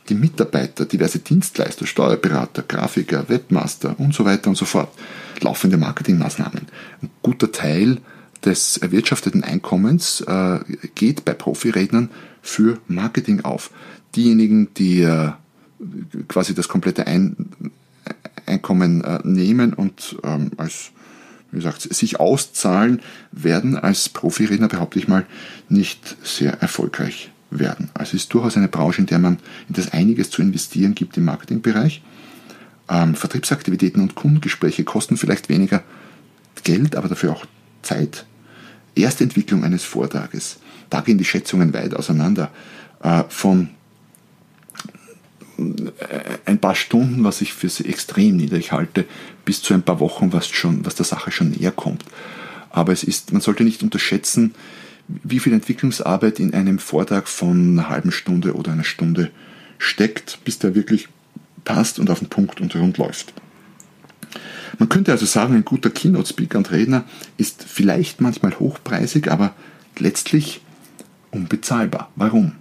die 0.09 0.15
Mitarbeiter, 0.15 0.85
diverse 0.85 1.19
Dienstleister, 1.19 1.85
Steuerberater, 1.85 2.63
Grafiker, 2.63 3.29
Webmaster 3.29 4.00
und 4.00 4.13
so 4.13 4.25
weiter 4.25 4.50
und 4.50 4.55
so 4.55 4.65
fort. 4.65 4.89
Laufende 5.41 5.77
Marketingmaßnahmen. 5.77 6.62
Ein 7.01 7.09
guter 7.21 7.51
Teil 7.51 8.00
des 8.45 8.77
erwirtschafteten 8.77 9.43
Einkommens 9.43 10.21
äh, 10.21 10.59
geht 10.95 11.25
bei 11.25 11.33
Profirednern 11.33 12.09
für 12.41 12.77
Marketing 12.87 13.41
auf. 13.41 13.71
Diejenigen, 14.15 14.73
die 14.75 15.01
äh, 15.01 15.31
quasi 16.27 16.53
das 16.53 16.67
komplette 16.67 17.07
Ein 17.07 17.49
Einkommen 18.45 19.03
äh, 19.03 19.19
nehmen 19.23 19.73
und 19.73 20.17
ähm, 20.23 20.51
als 20.57 20.91
wie 21.51 21.57
gesagt, 21.57 21.81
sich 21.81 22.19
auszahlen 22.19 23.01
werden 23.31 23.77
als 23.77 24.09
Profiredner, 24.09 24.67
behaupte 24.67 24.99
ich 24.99 25.07
mal, 25.07 25.25
nicht 25.69 26.17
sehr 26.21 26.61
erfolgreich 26.61 27.31
werden. 27.49 27.89
Also 27.93 28.09
es 28.09 28.23
ist 28.23 28.33
durchaus 28.33 28.57
eine 28.57 28.67
Branche, 28.67 28.99
in 28.99 29.07
der 29.07 29.19
man 29.19 29.37
in 29.69 29.75
das 29.75 29.93
einiges 29.93 30.29
zu 30.29 30.41
investieren 30.41 30.95
gibt 30.95 31.15
im 31.15 31.23
Marketingbereich. 31.25 32.01
Ähm, 32.89 33.15
Vertriebsaktivitäten 33.15 34.01
und 34.01 34.15
Kundengespräche 34.15 34.83
kosten 34.83 35.15
vielleicht 35.15 35.47
weniger 35.47 35.83
Geld, 36.63 36.95
aber 36.95 37.07
dafür 37.07 37.31
auch 37.31 37.45
Zeit. 37.81 38.25
Erstentwicklung 38.95 39.63
eines 39.63 39.83
Vortrages. 39.83 40.57
Da 40.89 41.01
gehen 41.01 41.17
die 41.17 41.25
Schätzungen 41.25 41.73
weit 41.73 41.93
auseinander. 41.95 42.51
Äh, 43.01 43.23
von 43.29 43.69
ein 46.45 46.59
paar 46.59 46.75
Stunden, 46.75 47.23
was 47.23 47.41
ich 47.41 47.53
für 47.53 47.67
extrem 47.85 48.35
niedrig 48.35 48.71
halte, 48.71 49.05
bis 49.45 49.61
zu 49.61 49.73
ein 49.73 49.83
paar 49.83 49.99
Wochen, 49.99 50.33
was, 50.33 50.47
schon, 50.49 50.85
was 50.85 50.95
der 50.95 51.05
Sache 51.05 51.31
schon 51.31 51.51
näher 51.51 51.71
kommt. 51.71 52.03
Aber 52.71 52.91
es 52.91 53.03
ist, 53.03 53.31
man 53.31 53.41
sollte 53.41 53.63
nicht 53.63 53.83
unterschätzen, 53.83 54.53
wie 55.07 55.39
viel 55.39 55.53
Entwicklungsarbeit 55.53 56.39
in 56.39 56.53
einem 56.53 56.79
Vortrag 56.79 57.27
von 57.27 57.79
einer 57.79 57.89
halben 57.89 58.11
Stunde 58.11 58.53
oder 58.55 58.71
einer 58.71 58.83
Stunde 58.83 59.31
steckt, 59.77 60.39
bis 60.43 60.59
der 60.59 60.75
wirklich 60.75 61.07
passt 61.63 61.99
und 61.99 62.09
auf 62.09 62.19
den 62.19 62.29
Punkt 62.29 62.59
und 62.59 62.75
rund 62.75 62.97
läuft. 62.97 63.33
Man 64.79 64.89
könnte 64.89 65.11
also 65.11 65.25
sagen, 65.25 65.55
ein 65.55 65.65
guter 65.65 65.89
Keynote-Speaker 65.89 66.57
und 66.57 66.71
Redner 66.71 67.05
ist 67.37 67.63
vielleicht 67.63 68.21
manchmal 68.21 68.59
hochpreisig, 68.59 69.31
aber 69.31 69.53
letztlich 69.97 70.61
unbezahlbar. 71.31 72.11
Warum? 72.15 72.53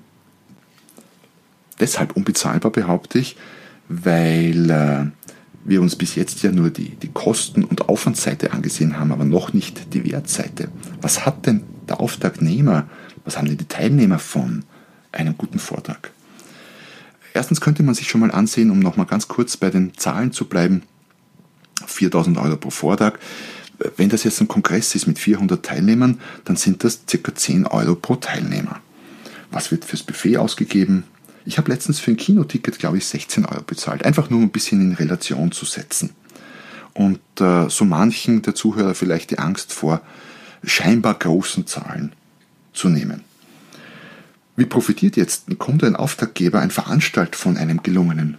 deshalb 1.81 2.17
unbezahlbar, 2.17 2.71
behaupte 2.71 3.19
ich, 3.19 3.37
weil 3.89 4.71
äh, 4.71 5.07
wir 5.65 5.83
uns 5.83 5.97
bis 5.97 6.15
jetzt 6.15 6.43
ja 6.43 6.53
nur 6.53 6.71
die, 6.71 6.91
die 6.91 7.09
Kosten- 7.09 7.65
und 7.65 7.89
Aufwandsseite 7.89 8.53
angesehen 8.53 8.99
haben, 8.99 9.13
aber 9.13 9.25
noch 9.25 9.53
nicht 9.53 9.95
die 9.95 10.11
Wertseite. 10.11 10.69
Was 11.01 11.27
hat 11.27 11.47
denn 11.47 11.63
der 11.89 12.01
Auftragnehmer 12.01 12.87
was 13.27 13.39
haben 13.39 13.49
denn 13.49 13.57
die 13.57 13.69
Teilnehmer 13.69 14.19
von 14.19 14.65
einem 15.11 15.39
guten 15.39 15.59
Vortrag? 15.59 16.11
Erstens 17.33 17.63
könnte 17.63 17.83
man 17.83 17.95
sich 17.95 18.07
schon 18.07 18.21
mal 18.21 18.31
ansehen, 18.31 18.71
um 18.71 18.81
nochmal 18.81 19.07
ganz 19.07 19.29
kurz 19.29 19.57
bei 19.57 19.71
den 19.71 19.97
Zahlen 19.97 20.31
zu 20.31 20.45
bleiben, 20.45 20.83
4000 21.87 22.39
Euro 22.39 22.57
pro 22.57 22.71
Vortrag. 22.71 23.19
Wenn 23.97 24.09
das 24.09 24.25
jetzt 24.25 24.41
ein 24.41 24.49
Kongress 24.49 24.95
ist 24.95 25.07
mit 25.07 25.19
400 25.19 25.65
Teilnehmern, 25.65 26.21
dann 26.45 26.57
sind 26.57 26.85
das 26.85 27.01
ca. 27.07 27.35
10 27.35 27.67
Euro 27.67 27.95
pro 27.95 28.17
Teilnehmer. 28.17 28.81
Was 29.51 29.71
wird 29.71 29.85
fürs 29.85 30.03
Buffet 30.03 30.39
ausgegeben? 30.39 31.05
Ich 31.45 31.59
habe 31.59 31.71
letztens 31.71 32.01
für 32.01 32.11
ein 32.11 32.17
Kinoticket, 32.17 32.79
glaube 32.79 32.99
ich, 32.99 33.07
16 33.07 33.45
Euro 33.45 33.63
bezahlt. 33.63 34.05
Einfach 34.05 34.31
nur 34.31 34.39
um 34.39 34.47
ein 34.47 34.51
bisschen 34.51 34.81
in 34.81 34.95
Relation 34.95 35.53
zu 35.53 35.65
setzen. 35.65 36.11
Und 36.95 37.21
äh, 37.41 37.69
so 37.69 37.85
manchen 37.85 38.43
der 38.43 38.55
Zuhörer 38.55 38.95
vielleicht 38.95 39.31
die 39.31 39.39
Angst 39.39 39.73
vor 39.73 40.01
scheinbar 40.63 41.15
großen 41.15 41.67
Zahlen 41.67 42.13
zu 42.73 42.89
nehmen. 42.89 43.23
Wie 44.57 44.67
profitiert 44.67 45.17
jetzt 45.17 45.49
ein 45.49 45.59
Kunde, 45.59 45.87
ein 45.87 45.97
Auftraggeber, 45.97 46.61
ein 46.61 46.71
Veranstalter 46.71 47.37
von 47.37 47.57
einem 47.57 47.83
gelungenen 47.83 48.37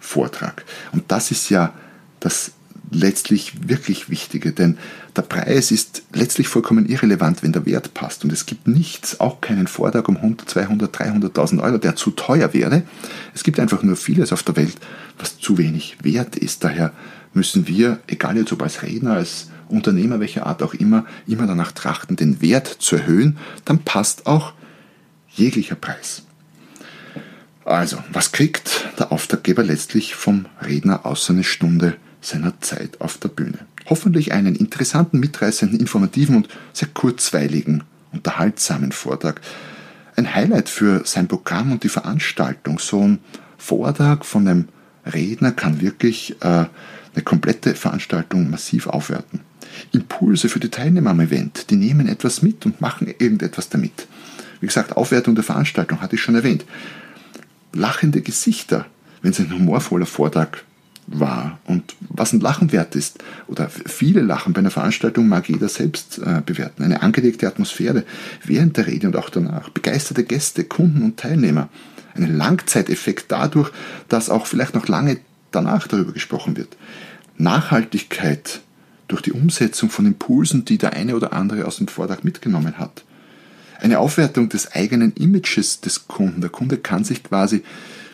Vortrag? 0.00 0.64
Und 0.90 1.10
das 1.12 1.30
ist 1.30 1.48
ja 1.48 1.72
das 2.18 2.52
letztlich 2.92 3.68
wirklich 3.68 4.08
Wichtige, 4.10 4.52
denn 4.52 4.78
der 5.16 5.22
Preis 5.22 5.70
ist 5.70 6.02
letztlich 6.12 6.48
vollkommen 6.48 6.86
irrelevant, 6.86 7.42
wenn 7.42 7.52
der 7.52 7.66
Wert 7.66 7.94
passt. 7.94 8.24
Und 8.24 8.32
es 8.32 8.46
gibt 8.46 8.68
nichts, 8.68 9.20
auch 9.20 9.40
keinen 9.40 9.66
Vortrag 9.66 10.08
um 10.08 10.16
100, 10.16 10.48
200, 10.48 10.96
300.000 10.96 11.62
Euro, 11.62 11.78
der 11.78 11.96
zu 11.96 12.10
teuer 12.10 12.52
wäre. 12.52 12.82
Es 13.34 13.42
gibt 13.42 13.58
einfach 13.58 13.82
nur 13.82 13.96
vieles 13.96 14.32
auf 14.32 14.42
der 14.42 14.56
Welt, 14.56 14.76
was 15.18 15.38
zu 15.38 15.58
wenig 15.58 15.96
wert 16.02 16.36
ist. 16.36 16.64
Daher 16.64 16.92
müssen 17.34 17.66
wir, 17.66 18.00
egal 18.06 18.36
jetzt 18.36 18.52
ob 18.52 18.62
als 18.62 18.82
Redner, 18.82 19.14
als 19.14 19.48
Unternehmer, 19.68 20.20
welcher 20.20 20.46
Art 20.46 20.62
auch 20.62 20.74
immer, 20.74 21.06
immer 21.26 21.46
danach 21.46 21.72
trachten, 21.72 22.16
den 22.16 22.42
Wert 22.42 22.66
zu 22.66 22.96
erhöhen. 22.96 23.38
Dann 23.64 23.78
passt 23.78 24.26
auch 24.26 24.52
jeglicher 25.34 25.76
Preis. 25.76 26.22
Also, 27.64 27.98
was 28.12 28.32
kriegt 28.32 28.88
der 28.98 29.12
Auftraggeber 29.12 29.62
letztlich 29.62 30.14
vom 30.14 30.46
Redner 30.60 31.06
außer 31.06 31.32
eine 31.32 31.44
Stunde 31.44 31.96
seiner 32.22 32.58
Zeit 32.60 33.00
auf 33.00 33.18
der 33.18 33.28
Bühne? 33.28 33.58
Hoffentlich 33.86 34.32
einen 34.32 34.54
interessanten, 34.54 35.20
mitreißenden, 35.20 35.78
informativen 35.78 36.36
und 36.36 36.48
sehr 36.72 36.88
kurzweiligen, 36.88 37.84
unterhaltsamen 38.12 38.92
Vortrag. 38.92 39.40
Ein 40.16 40.34
Highlight 40.34 40.68
für 40.68 41.02
sein 41.04 41.28
Programm 41.28 41.72
und 41.72 41.84
die 41.84 41.88
Veranstaltung. 41.88 42.78
So 42.78 43.02
ein 43.02 43.18
Vortrag 43.58 44.24
von 44.24 44.46
einem 44.48 44.68
Redner 45.04 45.52
kann 45.52 45.80
wirklich 45.80 46.36
äh, 46.40 46.46
eine 47.14 47.22
komplette 47.24 47.74
Veranstaltung 47.74 48.50
massiv 48.50 48.86
aufwerten. 48.86 49.40
Impulse 49.92 50.48
für 50.48 50.60
die 50.60 50.68
Teilnehmer 50.68 51.10
am 51.10 51.20
Event, 51.20 51.70
die 51.70 51.76
nehmen 51.76 52.08
etwas 52.08 52.42
mit 52.42 52.66
und 52.66 52.80
machen 52.80 53.06
irgendetwas 53.06 53.68
damit. 53.68 54.06
Wie 54.60 54.66
gesagt, 54.66 54.96
Aufwertung 54.96 55.34
der 55.34 55.44
Veranstaltung 55.44 56.00
hatte 56.00 56.16
ich 56.16 56.22
schon 56.22 56.34
erwähnt. 56.34 56.64
Lachende 57.72 58.20
Gesichter, 58.20 58.86
wenn 59.22 59.32
es 59.32 59.40
ein 59.40 59.52
humorvoller 59.52 60.06
Vortrag 60.06 60.64
war 61.06 61.58
und 61.64 61.94
was 62.00 62.32
ein 62.32 62.40
Lachen 62.40 62.72
wert 62.72 62.94
ist 62.94 63.22
oder 63.48 63.68
viele 63.68 64.20
Lachen 64.20 64.52
bei 64.52 64.60
einer 64.60 64.70
Veranstaltung 64.70 65.28
mag 65.28 65.48
jeder 65.48 65.68
selbst 65.68 66.18
äh, 66.18 66.42
bewerten. 66.44 66.82
Eine 66.82 67.02
angelegte 67.02 67.46
Atmosphäre 67.46 68.04
während 68.44 68.76
der 68.76 68.86
Rede 68.86 69.08
und 69.08 69.16
auch 69.16 69.30
danach, 69.30 69.68
begeisterte 69.70 70.24
Gäste, 70.24 70.64
Kunden 70.64 71.02
und 71.02 71.18
Teilnehmer. 71.18 71.68
Ein 72.14 72.36
Langzeiteffekt 72.36 73.26
dadurch, 73.28 73.70
dass 74.08 74.30
auch 74.30 74.46
vielleicht 74.46 74.74
noch 74.74 74.88
lange 74.88 75.18
danach 75.50 75.88
darüber 75.88 76.12
gesprochen 76.12 76.56
wird. 76.56 76.76
Nachhaltigkeit 77.36 78.60
durch 79.08 79.22
die 79.22 79.32
Umsetzung 79.32 79.90
von 79.90 80.06
Impulsen, 80.06 80.64
die 80.64 80.78
der 80.78 80.92
eine 80.92 81.16
oder 81.16 81.32
andere 81.32 81.66
aus 81.66 81.78
dem 81.78 81.88
Vortrag 81.88 82.24
mitgenommen 82.24 82.78
hat 82.78 83.04
eine 83.82 83.98
Aufwertung 83.98 84.48
des 84.48 84.72
eigenen 84.72 85.12
Images 85.14 85.80
des 85.80 86.06
Kunden. 86.06 86.40
Der 86.40 86.50
Kunde 86.50 86.78
kann 86.78 87.04
sich 87.04 87.24
quasi 87.24 87.64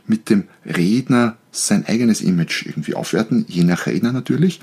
mit 0.09 0.31
dem 0.31 0.45
Redner 0.65 1.37
sein 1.50 1.87
eigenes 1.87 2.21
Image 2.21 2.66
irgendwie 2.66 2.94
aufwerten, 2.94 3.44
je 3.49 3.64
nach 3.64 3.87
Redner 3.87 4.12
natürlich. 4.12 4.61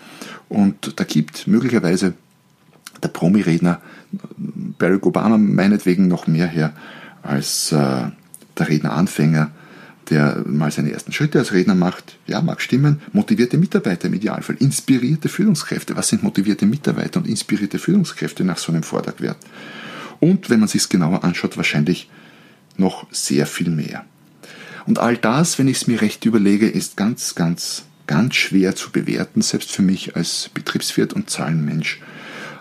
Und 0.49 0.99
da 0.99 1.03
gibt 1.03 1.47
möglicherweise 1.47 2.13
der 3.03 3.09
Promi-Redner 3.09 3.81
Barack 4.77 5.05
Obama 5.05 5.37
meinetwegen 5.37 6.07
noch 6.07 6.27
mehr 6.27 6.47
her 6.47 6.73
als 7.21 7.71
äh, 7.71 7.75
der 8.57 8.69
Redner-Anfänger, 8.69 9.51
der 10.09 10.43
mal 10.45 10.71
seine 10.71 10.91
ersten 10.91 11.11
Schritte 11.11 11.39
als 11.39 11.51
Redner 11.51 11.75
macht. 11.75 12.17
Ja, 12.27 12.41
mag 12.41 12.61
stimmen. 12.61 13.01
Motivierte 13.11 13.57
Mitarbeiter 13.57 14.07
im 14.07 14.13
Idealfall. 14.13 14.55
Inspirierte 14.59 15.29
Führungskräfte. 15.29 15.95
Was 15.95 16.09
sind 16.09 16.23
motivierte 16.23 16.65
Mitarbeiter 16.65 17.19
und 17.19 17.27
inspirierte 17.27 17.79
Führungskräfte 17.79 18.43
nach 18.43 18.57
so 18.57 18.71
einem 18.71 18.83
Vortrag 18.83 19.21
wert? 19.21 19.37
und, 20.19 20.49
wenn 20.49 20.59
man 20.59 20.67
sich 20.67 20.81
es 20.81 20.89
genauer 20.89 21.23
anschaut, 21.23 21.57
wahrscheinlich 21.57 22.09
noch 22.77 23.07
sehr 23.11 23.45
viel 23.45 23.69
mehr. 23.69 24.05
Und 24.85 24.99
all 24.99 25.17
das, 25.17 25.57
wenn 25.57 25.67
ich 25.67 25.77
es 25.77 25.87
mir 25.87 26.01
recht 26.01 26.25
überlege, 26.25 26.67
ist 26.67 26.97
ganz, 26.97 27.35
ganz, 27.35 27.83
ganz 28.07 28.35
schwer 28.35 28.75
zu 28.75 28.91
bewerten, 28.91 29.41
selbst 29.41 29.71
für 29.71 29.81
mich 29.81 30.15
als 30.15 30.49
Betriebswirt 30.53 31.13
und 31.13 31.29
Zahlenmensch. 31.29 32.01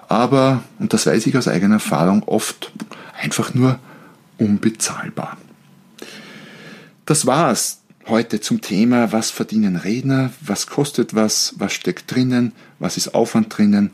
Aber, 0.08 0.62
und 0.78 0.92
das 0.92 1.06
weiß 1.06 1.26
ich 1.26 1.37
aus 1.37 1.48
eigener 1.48 1.76
Erfahrung, 1.76 2.22
oft 2.24 2.72
einfach 3.20 3.54
nur 3.54 3.78
unbezahlbar. 4.38 5.37
Das 7.06 7.26
war's 7.26 7.80
heute 8.06 8.40
zum 8.40 8.60
Thema, 8.60 9.12
was 9.12 9.30
verdienen 9.30 9.76
Redner, 9.76 10.30
was 10.40 10.66
kostet 10.66 11.14
was, 11.14 11.54
was 11.58 11.72
steckt 11.72 12.14
drinnen, 12.14 12.52
was 12.78 12.96
ist 12.96 13.14
Aufwand 13.14 13.56
drinnen 13.56 13.90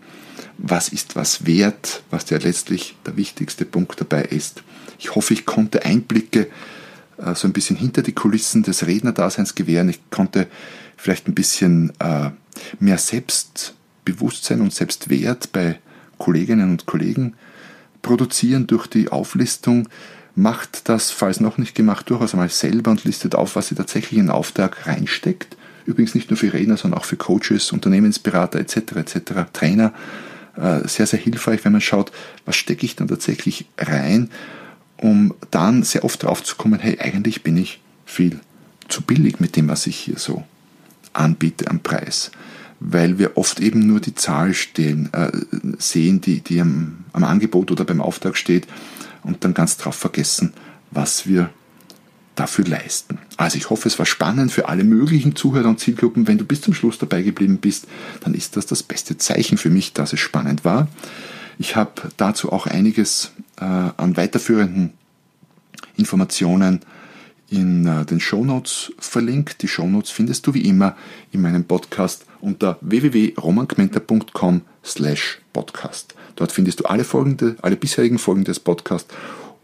was 0.62 0.90
ist 0.90 1.16
was 1.16 1.46
wert, 1.46 2.02
was 2.10 2.28
ja 2.30 2.38
letztlich 2.38 2.96
der 3.06 3.16
wichtigste 3.16 3.64
Punkt 3.64 4.00
dabei 4.00 4.22
ist. 4.22 4.62
Ich 4.98 5.14
hoffe, 5.14 5.32
ich 5.32 5.46
konnte 5.46 5.84
Einblicke 5.84 6.48
äh, 7.20 7.34
so 7.34 7.46
ein 7.46 7.52
bisschen 7.52 7.76
hinter 7.76 8.02
die 8.02 8.12
Kulissen 8.12 8.62
des 8.62 8.86
Rednerdaseins 8.86 9.54
gewähren. 9.54 9.88
Ich 9.88 10.00
konnte 10.10 10.48
vielleicht 10.96 11.28
ein 11.28 11.34
bisschen 11.34 11.92
äh, 11.98 12.30
mehr 12.78 12.98
Selbstbewusstsein 12.98 14.60
und 14.60 14.72
Selbstwert 14.72 15.52
bei 15.52 15.78
Kolleginnen 16.18 16.70
und 16.70 16.86
Kollegen 16.86 17.34
produzieren 18.02 18.66
durch 18.66 18.86
die 18.86 19.10
Auflistung. 19.10 19.88
Macht 20.34 20.88
das, 20.88 21.10
falls 21.10 21.40
noch 21.40 21.58
nicht 21.58 21.74
gemacht, 21.74 22.08
durchaus 22.08 22.34
einmal 22.34 22.48
selber 22.48 22.92
und 22.92 23.04
listet 23.04 23.34
auf, 23.34 23.56
was 23.56 23.68
sie 23.68 23.74
tatsächlich 23.74 24.18
in 24.18 24.26
den 24.26 24.30
Auftrag 24.30 24.86
reinsteckt. 24.86 25.56
Übrigens 25.86 26.14
nicht 26.14 26.30
nur 26.30 26.36
für 26.36 26.52
Redner, 26.52 26.76
sondern 26.76 27.00
auch 27.00 27.04
für 27.04 27.16
Coaches, 27.16 27.72
Unternehmensberater 27.72 28.60
etc. 28.60 28.76
etc. 28.96 29.32
Trainer 29.52 29.92
äh, 30.56 30.86
sehr, 30.86 31.06
sehr 31.06 31.18
hilfreich, 31.18 31.64
wenn 31.64 31.72
man 31.72 31.80
schaut, 31.80 32.12
was 32.44 32.56
stecke 32.56 32.84
ich 32.84 32.96
dann 32.96 33.08
tatsächlich 33.08 33.66
rein, 33.78 34.30
um 35.00 35.34
dann 35.50 35.82
sehr 35.82 36.04
oft 36.04 36.22
drauf 36.22 36.42
zu 36.44 36.56
kommen, 36.56 36.78
hey, 36.78 36.98
eigentlich 37.00 37.42
bin 37.42 37.56
ich 37.56 37.80
viel 38.04 38.38
zu 38.88 39.02
billig 39.02 39.40
mit 39.40 39.56
dem, 39.56 39.68
was 39.68 39.86
ich 39.86 39.96
hier 39.96 40.18
so 40.18 40.44
anbiete 41.12 41.68
am 41.68 41.80
Preis. 41.80 42.30
Weil 42.80 43.18
wir 43.18 43.36
oft 43.36 43.60
eben 43.60 43.86
nur 43.86 44.00
die 44.00 44.14
Zahl 44.14 44.54
stehen, 44.54 45.12
äh, 45.12 45.30
sehen, 45.78 46.20
die, 46.20 46.40
die 46.40 46.60
am, 46.60 47.04
am 47.12 47.24
Angebot 47.24 47.70
oder 47.70 47.84
beim 47.84 48.00
Auftrag 48.00 48.36
steht 48.36 48.66
und 49.22 49.44
dann 49.44 49.54
ganz 49.54 49.76
drauf 49.76 49.94
vergessen, 49.94 50.52
was 50.90 51.26
wir 51.26 51.50
dafür 52.34 52.64
leisten. 52.64 53.18
Also 53.36 53.58
ich 53.58 53.70
hoffe, 53.70 53.88
es 53.88 53.98
war 53.98 54.06
spannend 54.06 54.52
für 54.52 54.68
alle 54.68 54.84
möglichen 54.84 55.36
Zuhörer 55.36 55.68
und 55.68 55.80
Zielgruppen. 55.80 56.26
Wenn 56.26 56.38
du 56.38 56.44
bis 56.44 56.62
zum 56.62 56.74
Schluss 56.74 56.98
dabei 56.98 57.22
geblieben 57.22 57.58
bist, 57.58 57.86
dann 58.20 58.34
ist 58.34 58.56
das 58.56 58.66
das 58.66 58.82
beste 58.82 59.18
Zeichen 59.18 59.58
für 59.58 59.70
mich, 59.70 59.92
dass 59.92 60.12
es 60.12 60.20
spannend 60.20 60.64
war. 60.64 60.88
Ich 61.58 61.76
habe 61.76 61.92
dazu 62.16 62.50
auch 62.50 62.66
einiges 62.66 63.32
an 63.64 64.16
weiterführenden 64.16 64.94
Informationen 65.96 66.80
in 67.50 67.86
äh, 67.86 68.06
den 68.06 68.20
Shownotes 68.20 68.92
verlinkt. 68.98 69.62
Die 69.62 69.68
Shownotes 69.68 70.10
findest 70.10 70.46
du 70.46 70.54
wie 70.54 70.66
immer 70.66 70.96
in 71.32 71.42
meinem 71.42 71.64
Podcast 71.64 72.24
unter 72.40 72.78
www.romangmenta.com 72.80 74.62
slash 74.84 75.40
podcast. 75.52 76.14
Dort 76.36 76.52
findest 76.52 76.80
du 76.80 76.84
alle, 76.84 77.04
Folgen, 77.04 77.56
alle 77.60 77.76
bisherigen 77.76 78.18
Folgen 78.18 78.44
des 78.44 78.60
Podcasts 78.60 79.12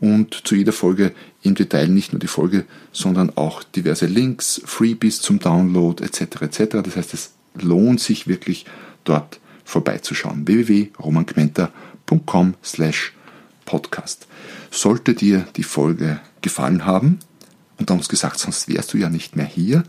und 0.01 0.47
zu 0.47 0.57
jeder 0.57 0.73
Folge 0.73 1.13
im 1.43 1.55
Detail 1.55 1.89
nicht 1.89 2.13
nur 2.13 2.21
die 2.21 2.27
Folge, 2.27 2.67
sondern 2.93 3.35
auch 3.37 3.63
diverse 3.63 4.07
Links, 4.07 4.61
Freebies 4.65 5.23
zum 5.23 5.39
Download 5.39 6.05
etc. 6.05 6.43
etc. 6.43 6.83
Das 6.83 6.97
heißt, 6.97 7.15
es 7.15 7.33
lohnt 7.55 8.01
sich 8.01 8.27
wirklich 8.27 8.67
dort 9.05 9.41
vorbeizuschauen. 9.65 10.47
www.romangmenta.com 10.47 12.55
slash 12.63 13.16
podcast. 13.67 14.27
Sollte 14.71 15.13
dir 15.13 15.47
die 15.57 15.63
Folge 15.63 16.21
gefallen 16.41 16.87
haben, 16.87 17.19
und 17.79 17.91
uns 17.91 18.09
gesagt, 18.09 18.39
sonst 18.39 18.69
wärst 18.69 18.95
du 18.95 18.99
ja 18.99 19.11
nicht 19.11 19.37
mehr 19.37 19.47
hier, 19.47 19.83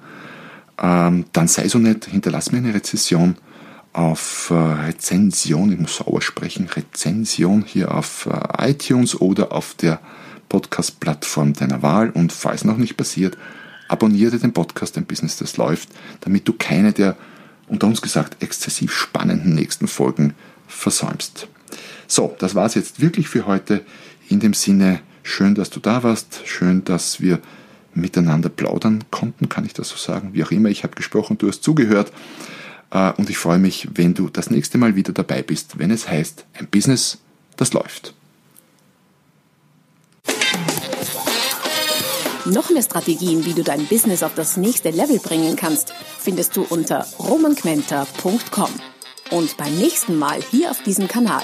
ähm, 0.82 1.26
dann 1.32 1.48
sei 1.48 1.68
so 1.70 1.80
nett, 1.80 2.06
hinterlass 2.06 2.52
mir 2.52 2.58
eine 2.58 2.74
Rezession 2.74 3.38
auf 3.94 4.52
äh, 4.52 4.54
Rezension, 4.54 5.72
ich 5.72 5.80
muss 5.80 5.98
sauer 5.98 6.22
sprechen, 6.22 6.68
Rezension 6.68 7.64
hier 7.66 7.94
auf 7.94 8.28
äh, 8.28 8.72
iTunes 8.72 9.20
oder 9.20 9.52
auf 9.52 9.74
der 9.74 10.00
Podcast-Plattform 10.50 11.54
deiner 11.54 11.82
Wahl. 11.82 12.12
Und 12.12 12.32
falls 12.32 12.64
noch 12.64 12.78
nicht 12.78 12.96
passiert, 12.96 13.38
abonniere 13.88 14.38
den 14.38 14.54
Podcast 14.54 14.98
Ein 14.98 15.06
Business, 15.06 15.38
das 15.38 15.58
läuft, 15.58 15.90
damit 16.22 16.48
du 16.48 16.54
keine 16.54 16.94
der, 16.94 17.16
unter 17.68 17.88
uns 17.88 18.02
gesagt, 18.02 18.44
exzessiv 18.44 18.94
spannenden 18.94 19.56
nächsten 19.56 19.88
Folgen 19.88 20.36
versäumst. 20.68 21.48
So, 22.08 22.36
das 22.40 22.56
war 22.56 22.66
es 22.66 22.76
jetzt 22.76 23.02
wirklich 23.02 23.28
für 23.30 23.46
heute. 23.46 23.82
In 24.30 24.40
dem 24.40 24.54
Sinne, 24.54 25.02
Schön, 25.28 25.56
dass 25.56 25.70
du 25.70 25.82
da 25.82 26.04
warst. 26.04 26.40
Schön, 26.46 26.86
dass 26.86 27.20
wir 27.20 27.40
miteinander 27.94 28.48
plaudern 28.48 29.04
konnten, 29.12 29.50
kann 29.50 29.66
ich 29.66 29.74
das 29.74 29.90
so 29.90 29.98
sagen. 29.98 30.30
Wie 30.32 30.42
auch 30.42 30.52
immer, 30.52 30.70
ich 30.70 30.84
habe 30.84 30.96
gesprochen, 30.96 31.38
du 31.38 31.50
hast 31.50 31.64
zugehört. 31.64 32.14
Äh, 32.92 33.12
und 33.18 33.30
ich 33.30 33.38
freue 33.38 33.60
mich, 33.60 33.90
wenn 33.96 34.14
du 34.14 34.30
das 34.30 34.50
nächste 34.50 34.78
Mal 34.78 34.96
wieder 34.96 35.12
dabei 35.12 35.44
bist, 35.44 35.80
wenn 35.80 35.92
es 35.92 36.08
heißt, 36.08 36.46
ein 36.54 36.68
Business, 36.68 37.18
das 37.58 37.74
läuft. 37.74 38.14
Noch 42.46 42.70
mehr 42.70 42.84
Strategien, 42.84 43.44
wie 43.44 43.54
du 43.54 43.64
dein 43.64 43.86
Business 43.86 44.24
auf 44.24 44.34
das 44.34 44.56
nächste 44.56 44.92
Level 44.92 45.20
bringen 45.20 45.58
kannst, 45.58 45.94
findest 46.20 46.56
du 46.56 46.64
unter 46.64 47.06
romanquenter.com. 47.20 48.70
Und 49.32 49.58
beim 49.58 49.78
nächsten 49.78 50.18
Mal 50.18 50.40
hier 50.52 50.72
auf 50.72 50.82
diesem 50.84 51.10
Kanal, 51.10 51.44